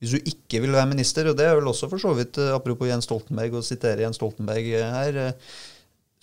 Hvis 0.00 0.12
du 0.12 0.28
ikke 0.28 0.60
vil 0.62 0.76
være 0.76 0.90
minister, 0.90 1.30
og 1.30 1.38
det 1.38 1.46
er 1.48 1.56
vel 1.56 1.70
også 1.70 1.88
for 1.88 2.00
så 2.00 2.12
vidt 2.16 2.36
eh, 2.40 2.52
apropos 2.52 2.88
Jens 2.88 3.08
Stoltenberg, 3.08 3.56
å 3.56 3.64
sitere 3.64 4.04
Jens 4.04 4.20
Stoltenberg 4.20 4.68
eh, 4.76 4.92
her 4.92 5.20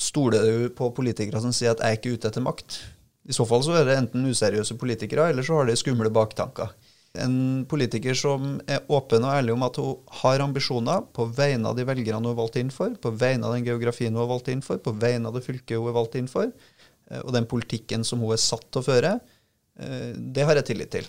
Stoler 0.04 0.44
du 0.44 0.70
på 0.76 0.89
politikere 0.96 1.39
som 1.42 1.54
sier 1.56 1.72
at 1.72 1.80
'jeg 1.80 1.92
er 1.92 1.98
ikke 2.00 2.16
ute 2.18 2.28
etter 2.28 2.44
makt'? 2.44 2.82
I 3.24 3.36
så 3.36 3.46
fall 3.48 3.63
så 3.63 3.78
er 3.80 3.86
det 3.88 3.96
enten 3.98 4.26
useriøse 4.28 4.76
politikere, 4.80 5.30
eller 5.30 5.44
så 5.44 5.56
har 5.56 5.66
de 5.70 5.78
skumle 5.80 6.12
baktanker. 6.12 6.74
En 7.24 7.66
politiker 7.70 8.18
som 8.18 8.60
er 8.68 8.82
åpen 8.89 9.24
og 9.24 9.36
ærlig 9.38 9.54
om 9.54 9.63
at 9.63 9.78
hun 9.78 9.98
har 10.24 10.42
ambisjoner 10.44 11.06
på 11.13 11.28
vegne 11.38 11.70
av 11.70 11.78
de 11.78 11.86
velgerne 11.86 12.20
hun 12.20 12.34
er 12.34 12.39
valgt 12.42 12.58
inn 12.60 12.72
for, 12.74 12.89
på 12.89 13.13
vegne 13.22 13.46
av 13.46 13.54
den 13.54 13.68
geografien 13.68 14.13
hun 14.13 14.26
er 14.26 14.32
valgt 14.32 14.50
inn 14.50 14.63
for, 14.66 14.82
på 14.82 14.96
vegne 14.98 15.30
av 15.30 15.38
det 15.38 15.46
fylket 15.46 15.78
hun 15.78 15.92
er 15.92 15.94
valgt 16.00 16.16
inn 16.20 16.28
for, 16.28 16.52
eh, 17.12 17.22
og 17.22 17.32
den 17.34 17.46
politikken 17.46 18.04
som 18.04 18.20
hun 18.20 18.34
er 18.34 18.42
satt 18.42 18.66
til 18.72 18.82
å 18.82 18.88
føre, 18.88 19.20
eh, 19.80 20.12
det 20.18 20.44
har 20.44 20.56
jeg 20.56 20.66
tillit 20.72 20.92
til. 20.92 21.08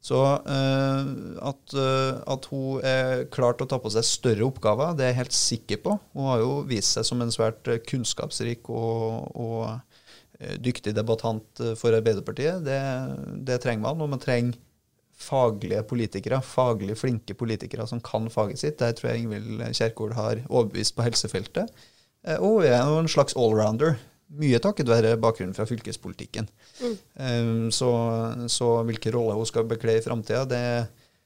Så 0.00 0.16
uh, 0.16 1.08
at, 1.44 1.74
uh, 1.76 2.20
at, 2.32 2.46
hun 2.48 2.80
er 2.86 3.26
klar 3.32 3.56
til 3.56 3.66
å 3.66 3.70
ta 3.70 3.76
på 3.82 3.92
seg 3.92 4.06
større 4.08 4.46
oppgaver, 4.46 4.94
det 4.96 5.04
er 5.04 5.12
jeg 5.12 5.20
helt 5.20 5.36
sikker 5.36 5.82
på. 5.84 5.96
Hun 6.16 6.30
har 6.30 6.40
jo 6.40 6.54
vist 6.70 6.96
seg 6.96 7.04
som 7.08 7.20
en 7.20 7.32
svært 7.34 7.68
kunnskapsrik 7.90 8.70
og, 8.72 9.28
og 9.36 10.56
dyktig 10.64 10.94
debattant 10.96 11.60
for 11.76 11.92
Arbeiderpartiet. 11.92 12.64
Det, 12.64 12.80
det, 13.44 13.60
trenger 13.60 13.84
man. 13.84 14.00
Og 14.00 14.08
man 14.14 14.22
trenger 14.22 14.56
faglige 15.20 15.82
politikere, 15.84 16.38
faglig 16.40 16.96
flinke 16.96 17.36
politikere 17.36 17.84
som 17.88 18.00
kan 18.00 18.30
faget 18.32 18.62
sitt. 18.62 18.78
Der 18.80 18.96
tror 18.96 19.10
jeg 19.10 19.26
Ingvild 19.26 19.60
Kjerkol 19.76 20.16
har 20.16 20.40
overbevist 20.48 20.96
på 20.96 21.04
helsefeltet. 21.04 21.68
Og 22.38 22.62
hun 22.62 22.70
er 22.70 22.80
jo 22.80 23.02
en 23.02 23.12
slags 23.12 23.36
allrounder. 23.36 24.00
Mye 24.38 24.60
takket 24.62 24.86
være 24.86 25.16
bakgrunnen 25.18 25.56
fra 25.56 25.66
fylkespolitikken. 25.66 26.46
Mm. 26.78 26.92
Um, 27.18 27.70
så, 27.74 27.90
så, 28.52 28.68
hvilke 28.86 29.10
roller 29.14 29.38
hun 29.38 29.48
skal 29.48 29.66
bekle 29.66 29.96
i 29.98 30.04
framtida, 30.04 30.44
det, 30.46 30.60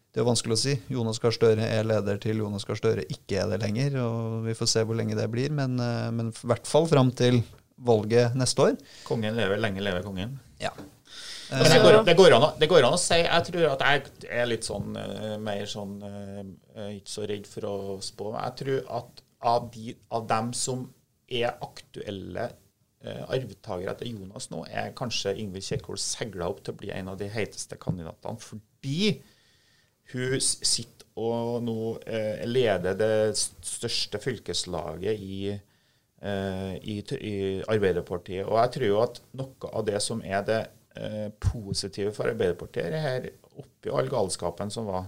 det, 0.08 0.22
er 0.22 0.28
vanskelig 0.28 0.56
å 0.56 0.62
si. 0.62 0.76
Jonas 0.94 1.20
Gahr 1.20 1.34
Støre 1.36 1.66
er 1.68 1.84
leder 1.84 2.20
til 2.22 2.40
Jonas 2.40 2.64
Gahr 2.64 2.80
Støre 2.80 3.04
ikke 3.12 3.42
er 3.42 3.52
det 3.52 3.60
lenger. 3.66 3.98
og 4.00 4.48
Vi 4.48 4.56
får 4.56 4.72
se 4.72 4.86
hvor 4.88 4.96
lenge 4.96 5.18
det 5.18 5.28
blir, 5.32 5.52
men, 5.52 5.76
uh, 5.76 6.08
men 6.16 6.32
i 6.32 6.48
hvert 6.48 6.70
fall 6.70 6.88
fram 6.88 7.12
til 7.12 7.42
valget 7.84 8.38
neste 8.40 8.70
år. 8.70 8.80
Kongen 9.04 9.36
lever, 9.36 9.60
lenge 9.60 9.84
lever 9.84 10.06
kongen. 10.06 10.38
Ja. 10.62 10.72
Det 11.44 11.76
går, 11.84 12.00
det, 12.08 12.16
går 12.16 12.32
an, 12.38 12.48
det, 12.56 12.66
går, 12.70 12.86
an, 12.86 12.94
å 12.96 12.98
si 12.98 13.18
Jeg 13.20 13.44
tror 13.46 13.66
at 13.68 13.82
jeg 13.84 14.30
er 14.32 14.46
litt 14.48 14.64
sånn 14.64 14.96
uh, 14.96 15.34
mer 15.38 15.68
sånn 15.68 15.98
Ikke 16.88 17.12
så 17.12 17.26
redd 17.28 17.44
for 17.46 17.68
å 17.68 17.76
spå. 18.02 18.32
Jeg 18.32 18.56
tror 18.62 18.92
at 19.02 19.24
av, 19.44 19.68
de, 19.74 19.92
av 20.08 20.24
dem 20.30 20.54
som 20.56 20.86
er 21.28 21.52
aktuelle 21.52 22.48
Eh, 22.48 22.63
arvtaker 23.04 23.90
etter 23.90 24.08
Jonas 24.08 24.48
nå 24.52 24.62
er 24.70 24.94
kanskje 24.96 25.34
Ingvild 25.42 25.66
Kjerkol 25.66 25.98
segla 26.00 26.48
opp 26.48 26.62
til 26.64 26.72
å 26.74 26.78
bli 26.80 26.92
en 26.94 27.10
av 27.12 27.18
de 27.20 27.28
heiteste 27.32 27.76
kandidatene, 27.80 28.40
fordi 28.40 29.18
hun 30.12 30.40
sitter 30.40 31.04
og 31.14 31.62
nå 31.62 31.78
eh, 32.10 32.42
leder 32.48 32.96
det 32.98 33.36
største 33.38 34.18
fylkeslaget 34.22 35.20
i, 35.22 35.40
eh, 35.54 36.72
i, 36.82 36.96
i, 36.98 37.34
Arbeiderpartiet. 37.70 38.46
Og 38.48 38.58
jeg 38.58 38.72
tror 38.76 38.88
jo 38.88 39.02
at 39.04 39.20
noe 39.38 39.70
av 39.70 39.86
det 39.86 40.00
som 40.02 40.22
er 40.26 40.42
det 40.48 40.60
eh, 40.98 41.28
positive 41.38 42.14
for 42.16 42.32
Arbeiderpartiet 42.32 42.98
her, 42.98 43.30
oppi 43.54 43.92
all 43.94 44.10
galskapen 44.10 44.74
som 44.74 44.90
var, 44.90 45.06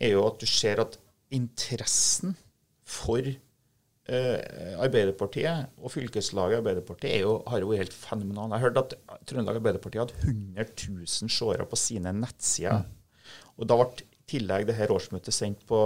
er 0.00 0.12
jo 0.12 0.26
at 0.28 0.42
du 0.42 0.48
ser 0.48 0.84
at 0.84 0.98
interessen 1.32 2.36
for 2.84 3.24
eh, 4.10 4.76
Arbeiderpartiet 4.82 5.80
og 5.80 5.92
fylkeslaget 5.94 6.60
Arbeiderpartiet 6.60 7.22
jo, 7.22 7.38
har 7.48 7.64
jo 7.64 7.74
helt 7.76 7.94
fenomenal. 7.96 8.52
Jeg 8.56 8.66
hørte 8.66 8.84
at 8.84 8.94
Trøndelag 9.28 9.60
Arbeiderparti 9.60 10.02
hadde 10.02 10.16
100 10.26 10.66
000 10.90 11.34
seere 11.36 11.66
på 11.70 11.78
sine 11.78 12.14
nettsider. 12.16 12.84
Mm. 12.84 13.34
Og 13.60 13.68
da 13.70 13.78
ble 13.80 13.90
i 14.04 14.08
tillegg 14.30 14.68
det 14.68 14.78
her 14.78 14.92
årsmøtet 14.94 15.34
sendt 15.34 15.64
på 15.68 15.84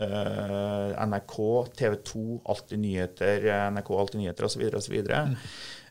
eh, 0.00 0.92
NRK, 1.06 1.36
TV 1.76 1.98
2, 2.12 2.26
Alltid 2.52 2.82
nyheter, 2.82 3.48
NRK 3.76 3.92
Alltid 4.00 4.22
nyheter 4.22 4.48
osv. 4.48 4.68
osv. 4.80 4.96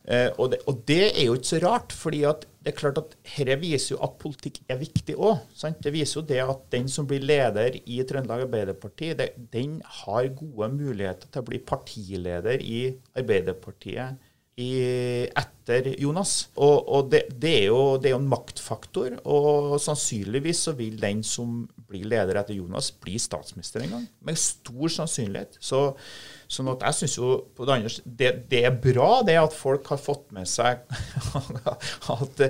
Eh, 0.06 0.28
og, 0.38 0.52
det, 0.54 0.60
og, 0.70 0.84
det, 0.86 1.02
er 1.08 1.24
jo 1.26 1.38
ikke 1.38 1.50
så 1.50 1.62
rart, 1.64 1.96
fordi 1.96 2.22
det 2.22 2.70
er 2.70 2.78
klart 2.78 3.00
at 3.02 3.16
dette 3.26 3.58
viser 3.62 3.96
jo 3.96 4.02
at 4.06 4.20
politikk 4.22 4.62
er 4.70 4.78
viktig 4.82 5.16
òg. 5.18 5.42
Det 5.82 5.94
viser 5.94 6.20
jo 6.20 6.28
det 6.30 6.42
at 6.44 6.68
den 6.76 6.90
som 6.92 7.08
blir 7.10 7.26
leder 7.26 7.80
i 7.82 8.02
Trøndelag 8.06 8.46
Arbeiderparti, 8.46 9.14
det, 9.18 9.32
den 9.54 9.80
har 10.04 10.30
gode 10.38 10.70
muligheter 10.76 11.32
til 11.32 11.42
å 11.42 11.50
bli 11.50 11.62
partileder 11.74 12.62
i 12.62 12.80
Arbeiderpartiet 13.18 14.22
i, 14.62 14.72
etter 15.26 15.90
Jonas. 16.00 16.36
Og, 16.54 16.78
og 16.86 17.10
det, 17.12 17.26
det, 17.34 17.56
er 17.64 17.68
jo, 17.72 17.82
det, 17.98 18.12
er 18.12 18.16
jo, 18.16 18.22
en 18.22 18.32
maktfaktor, 18.32 19.18
og 19.26 19.76
sannsynligvis 19.84 20.66
så 20.70 20.76
vil 20.78 21.02
den 21.02 21.26
som 21.26 21.64
blir 21.90 22.08
leder 22.14 22.40
etter 22.40 22.58
Jonas, 22.58 22.92
bli 23.02 23.18
statsminister 23.22 23.84
en 23.84 23.98
gang. 23.98 24.08
Med 24.26 24.40
stor 24.40 24.98
sannsynlighet. 25.00 25.58
Så 25.60 25.88
Sånn 26.46 26.70
at 26.70 26.84
jeg 26.86 26.98
syns 27.00 27.16
jo 27.18 27.30
på 27.58 27.66
det 27.66 27.76
andre 27.76 27.92
det, 28.06 28.32
det, 28.52 28.62
er 28.68 28.76
bra 28.78 29.10
det 29.26 29.38
at 29.40 29.54
folk 29.56 29.88
har 29.90 29.98
fått 30.02 30.28
med 30.36 30.46
seg 30.50 30.84
at 32.16 32.44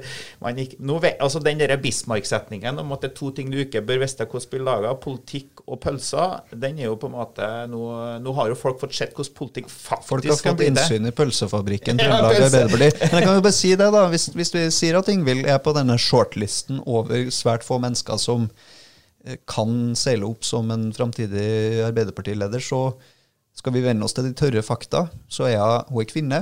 man 0.44 0.60
ikke 0.60 0.80
nå 0.84 0.98
vet, 1.04 1.22
altså 1.24 1.40
Den 1.44 1.62
der 1.62 1.76
Bismarck-setningen 1.80 2.82
om 2.82 2.92
at 2.96 3.06
det 3.06 3.14
er 3.14 3.16
to 3.20 3.32
ting 3.36 3.52
du 3.54 3.60
ikke 3.64 3.84
bør 3.86 4.02
vite 4.04 4.28
hvordan 4.28 4.52
blir 4.52 4.66
laga, 4.68 4.94
politikk 5.00 5.64
og 5.66 5.80
pølser, 5.86 6.42
den 6.52 6.82
er 6.82 6.90
jo 6.90 6.98
på 7.00 7.10
en 7.10 7.16
måte 7.16 7.50
Nå, 7.72 7.82
nå 8.22 8.36
har 8.38 8.52
jo 8.52 8.60
folk 8.60 8.82
fått 8.84 8.98
sett 8.98 9.16
hvordan 9.16 9.38
politikk 9.38 9.72
faktisk 9.72 10.12
Folk 10.12 10.30
har 10.30 10.42
fått 10.44 10.66
innsyn 10.68 11.10
i 11.10 11.14
pølsefabrikken 11.16 12.00
Trøndelag 12.02 12.40
ja, 12.40 12.48
Arbeiderparti. 12.50 12.90
Men 13.02 13.20
jeg 13.20 13.28
kan 13.28 13.38
jo 13.40 13.46
bare 13.48 13.58
si 13.58 13.72
det, 13.76 13.90
da. 13.96 14.06
Hvis, 14.12 14.28
hvis 14.36 14.54
vi 14.56 14.64
sier 14.76 15.00
at 15.00 15.12
Ingvild 15.12 15.48
er 15.50 15.60
på 15.64 15.74
denne 15.76 15.98
shortlisten 16.02 16.82
over 16.84 17.30
svært 17.34 17.66
få 17.66 17.80
mennesker 17.84 18.20
som 18.22 18.48
eh, 19.26 19.40
kan 19.50 19.96
seile 20.00 20.28
opp 20.28 20.46
som 20.48 20.72
en 20.74 20.90
framtidig 20.96 21.48
Arbeiderpartileder, 21.88 22.64
så 22.64 22.88
skal 23.56 23.76
vi 23.76 23.84
venne 23.86 24.04
oss 24.06 24.16
til 24.16 24.28
de 24.28 24.34
tørre 24.36 24.64
fakta, 24.66 25.06
så 25.32 25.48
er 25.50 25.60
hun, 25.62 25.96
hun 25.96 26.10
kvinne. 26.10 26.42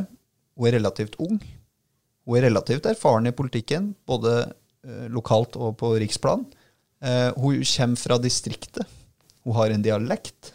Hun 0.58 0.70
er 0.70 0.78
relativt 0.80 1.18
ung. 1.22 1.38
Hun 2.24 2.40
er 2.40 2.48
relativt 2.48 2.88
erfaren 2.90 3.30
i 3.30 3.36
politikken, 3.36 3.94
både 4.08 4.36
eh, 4.86 5.08
lokalt 5.14 5.58
og 5.60 5.78
på 5.82 5.94
riksplan. 6.02 6.46
Eh, 7.04 7.30
hun 7.38 7.62
kommer 7.68 8.00
fra 8.00 8.20
distriktet. 8.22 8.90
Hun 9.44 9.58
har 9.60 9.74
en 9.74 9.86
dialekt. 9.86 10.54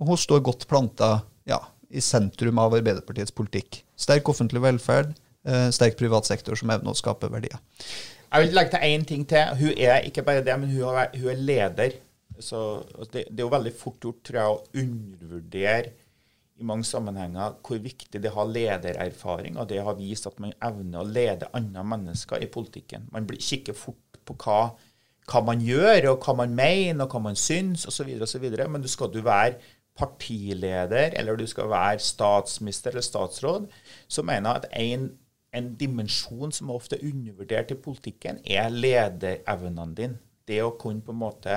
Og 0.00 0.12
hun 0.12 0.20
står 0.20 0.44
godt 0.44 0.66
planta 0.68 1.20
ja, 1.48 1.60
i 1.88 2.02
sentrum 2.04 2.58
av 2.60 2.74
Arbeiderpartiets 2.76 3.34
politikk. 3.34 3.82
Sterk 3.96 4.28
offentlig 4.32 4.62
velferd, 4.64 5.14
eh, 5.46 5.68
sterk 5.72 5.98
privat 6.00 6.28
sektor 6.28 6.58
som 6.58 6.72
evner 6.74 6.92
å 6.92 6.98
skape 6.98 7.30
verdier. 7.32 7.60
Jeg 8.26 8.42
vil 8.42 8.56
legge 8.58 8.74
til 8.74 8.88
én 8.90 9.06
ting 9.06 9.22
til. 9.28 9.54
Hun 9.60 9.78
er 9.78 10.08
ikke 10.08 10.24
bare 10.26 10.42
det, 10.44 10.56
men 10.60 10.72
hun 10.72 10.98
er 10.98 11.40
leder 11.40 12.00
så 12.42 12.62
det, 13.12 13.26
det, 13.30 13.38
er 13.40 13.46
jo 13.46 13.54
veldig 13.54 13.72
fort 13.76 14.02
gjort, 14.04 14.22
tror 14.26 14.40
jeg, 14.40 14.56
å 14.56 14.82
undervurdere 14.82 15.94
i 16.56 16.64
mange 16.64 16.86
sammenhenger 16.88 17.56
hvor 17.64 17.80
viktig 17.84 18.20
det 18.22 18.32
har 18.32 18.48
ledererfaring, 18.48 19.58
og 19.60 19.68
det 19.68 19.82
har 19.84 19.98
vist 19.98 20.28
at 20.28 20.38
man 20.40 20.54
evner 20.64 21.02
å 21.02 21.08
lede 21.08 21.50
andre 21.56 21.84
mennesker 21.84 22.42
i 22.42 22.50
politikken. 22.52 23.08
Man 23.12 23.28
blir 23.28 23.42
kikker 23.42 23.76
fort 23.76 24.20
på 24.26 24.36
hva, 24.40 24.60
hva, 25.28 25.42
man 25.44 25.62
gjør, 25.62 26.12
og 26.14 26.24
hva 26.24 26.36
man 26.40 26.56
mener, 26.56 27.04
og 27.04 27.12
hva 27.12 27.22
man 27.28 27.38
syns, 27.38 27.86
osv., 27.90 28.08
osv. 28.24 28.46
Men 28.64 28.84
du 28.84 28.88
skal 28.90 29.12
du 29.12 29.20
være 29.26 29.58
partileder, 29.96 31.14
eller 31.16 31.36
du 31.36 31.46
skal 31.48 31.70
være 31.72 32.00
statsminister 32.04 32.92
eller 32.92 33.04
statsråd, 33.04 33.68
så 34.08 34.24
mener 34.26 34.50
jeg 34.50 34.62
at 34.62 34.68
en, 34.80 35.10
en 35.56 35.72
dimensjon 35.80 36.52
som 36.52 36.70
er 36.70 36.80
ofte 36.80 37.00
undervurdert 37.02 37.72
i 37.72 37.80
politikken, 37.80 38.40
er 38.44 38.72
lederevnene 38.72 39.96
dine. 39.96 40.22
Det 40.46 40.60
å 40.62 40.76
kunne 40.78 41.02
på 41.02 41.10
en 41.10 41.18
måte 41.24 41.54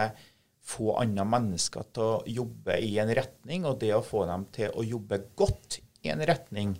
få 0.70 0.94
andre 1.02 1.26
mennesker 1.28 1.90
til 1.96 2.06
å 2.06 2.22
jobbe 2.30 2.78
i 2.86 2.96
en 3.02 3.12
retning, 3.18 3.66
og 3.66 3.80
det 3.82 3.94
å 3.96 4.06
få 4.06 4.26
dem 4.30 4.46
til 4.56 4.74
å 4.76 4.86
jobbe 4.86 5.24
godt 5.40 5.80
i 6.06 6.14
en 6.14 6.24
retning. 6.30 6.78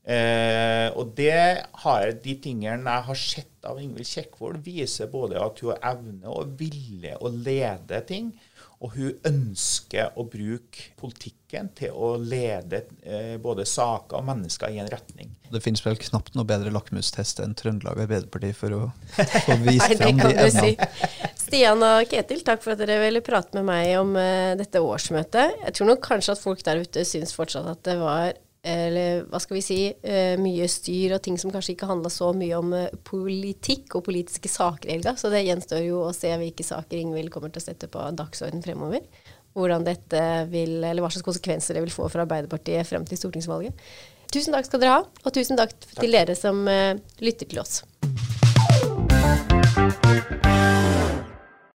Eh, 0.00 0.88
og 0.96 1.12
det 1.18 1.40
har 1.82 2.12
de 2.24 2.34
tingene 2.42 2.94
jeg 2.96 3.06
har 3.08 3.18
sett 3.20 3.66
av 3.68 3.80
Ingvild 3.82 4.08
Kjekkvold, 4.08 4.62
viser 4.64 5.10
både 5.12 5.40
at 5.40 5.60
hun 5.60 5.74
har 5.74 5.82
evne 5.92 6.32
og 6.32 6.54
vilje 6.60 7.18
å 7.20 7.32
lede 7.32 8.00
ting, 8.08 8.32
og 8.80 8.94
hun 8.94 9.26
ønsker 9.28 10.14
å 10.16 10.24
bruke 10.24 10.86
politikken 10.96 11.68
til 11.76 11.92
å 11.92 12.14
lede 12.16 12.86
eh, 13.04 13.34
både 13.42 13.66
saker 13.68 14.22
og 14.22 14.24
mennesker 14.30 14.72
i 14.72 14.80
en 14.80 14.88
retning. 14.88 15.34
Det 15.52 15.60
finnes 15.60 15.84
vel 15.84 16.00
knapt 16.00 16.32
noe 16.38 16.48
bedre 16.48 16.72
lakmustest 16.72 17.42
enn 17.44 17.52
Trøndelag 17.58 18.00
Arbeiderparti 18.06 18.54
for 18.56 18.78
å 18.78 18.82
få 19.44 19.58
vist 19.66 19.98
fram 20.00 20.22
de 20.22 20.32
evnene. 20.32 20.88
Si. 20.88 21.29
Stian 21.50 21.80
og 21.82 22.04
Ketil, 22.06 22.44
takk 22.46 22.60
for 22.62 22.76
at 22.76 22.78
dere 22.84 23.00
ville 23.02 23.24
prate 23.26 23.56
med 23.58 23.64
meg 23.66 23.88
om 23.98 24.12
uh, 24.14 24.52
dette 24.54 24.78
årsmøtet. 24.78 25.56
Jeg 25.64 25.74
tror 25.74 25.88
nok 25.88 26.04
kanskje 26.04 26.36
at 26.36 26.42
folk 26.44 26.60
der 26.62 26.78
ute 26.84 27.02
syns 27.02 27.34
fortsatt 27.34 27.66
at 27.66 27.82
det 27.88 27.96
var 27.98 28.38
eller 28.60 29.22
hva 29.32 29.38
skal 29.42 29.56
vi 29.56 29.62
si, 29.64 29.78
uh, 29.90 30.36
mye 30.38 30.68
styr 30.70 31.16
og 31.16 31.24
ting 31.24 31.40
som 31.42 31.50
kanskje 31.50 31.72
ikke 31.74 31.88
handla 31.90 32.12
så 32.14 32.28
mye 32.36 32.54
om 32.54 32.70
uh, 32.76 32.92
politikk 33.02 33.96
og 33.98 34.04
politiske 34.06 34.52
saker 34.52 34.86
i 34.86 34.94
helga. 34.94 35.16
Så 35.18 35.32
det 35.32 35.42
gjenstår 35.42 35.82
jo 35.88 36.04
å 36.04 36.14
se 36.14 36.30
hvilke 36.30 36.62
saker 36.68 37.00
Ingvild 37.00 37.34
kommer 37.34 37.50
til 37.50 37.64
å 37.64 37.66
sette 37.66 37.90
på 37.90 38.06
dagsorden 38.20 38.62
fremover. 38.62 39.02
Hvordan 39.58 39.88
dette 39.90 40.22
vil, 40.52 40.76
eller 40.84 41.02
Hva 41.02 41.10
slags 41.10 41.26
konsekvenser 41.32 41.74
det 41.74 41.82
vil 41.88 41.96
få 41.96 42.06
for 42.06 42.22
Arbeiderpartiet 42.22 42.86
frem 42.86 43.08
til 43.10 43.18
stortingsvalget. 43.18 43.74
Tusen 44.30 44.54
takk 44.54 44.70
skal 44.70 44.84
dere 44.84 45.00
ha, 45.00 45.02
og 45.02 45.34
tusen 45.34 45.58
takk, 45.58 45.74
takk. 45.74 45.98
til 45.98 46.14
dere 46.14 46.38
som 46.38 46.62
lytter 47.18 47.50
til 47.50 47.64
oss. 47.64 47.80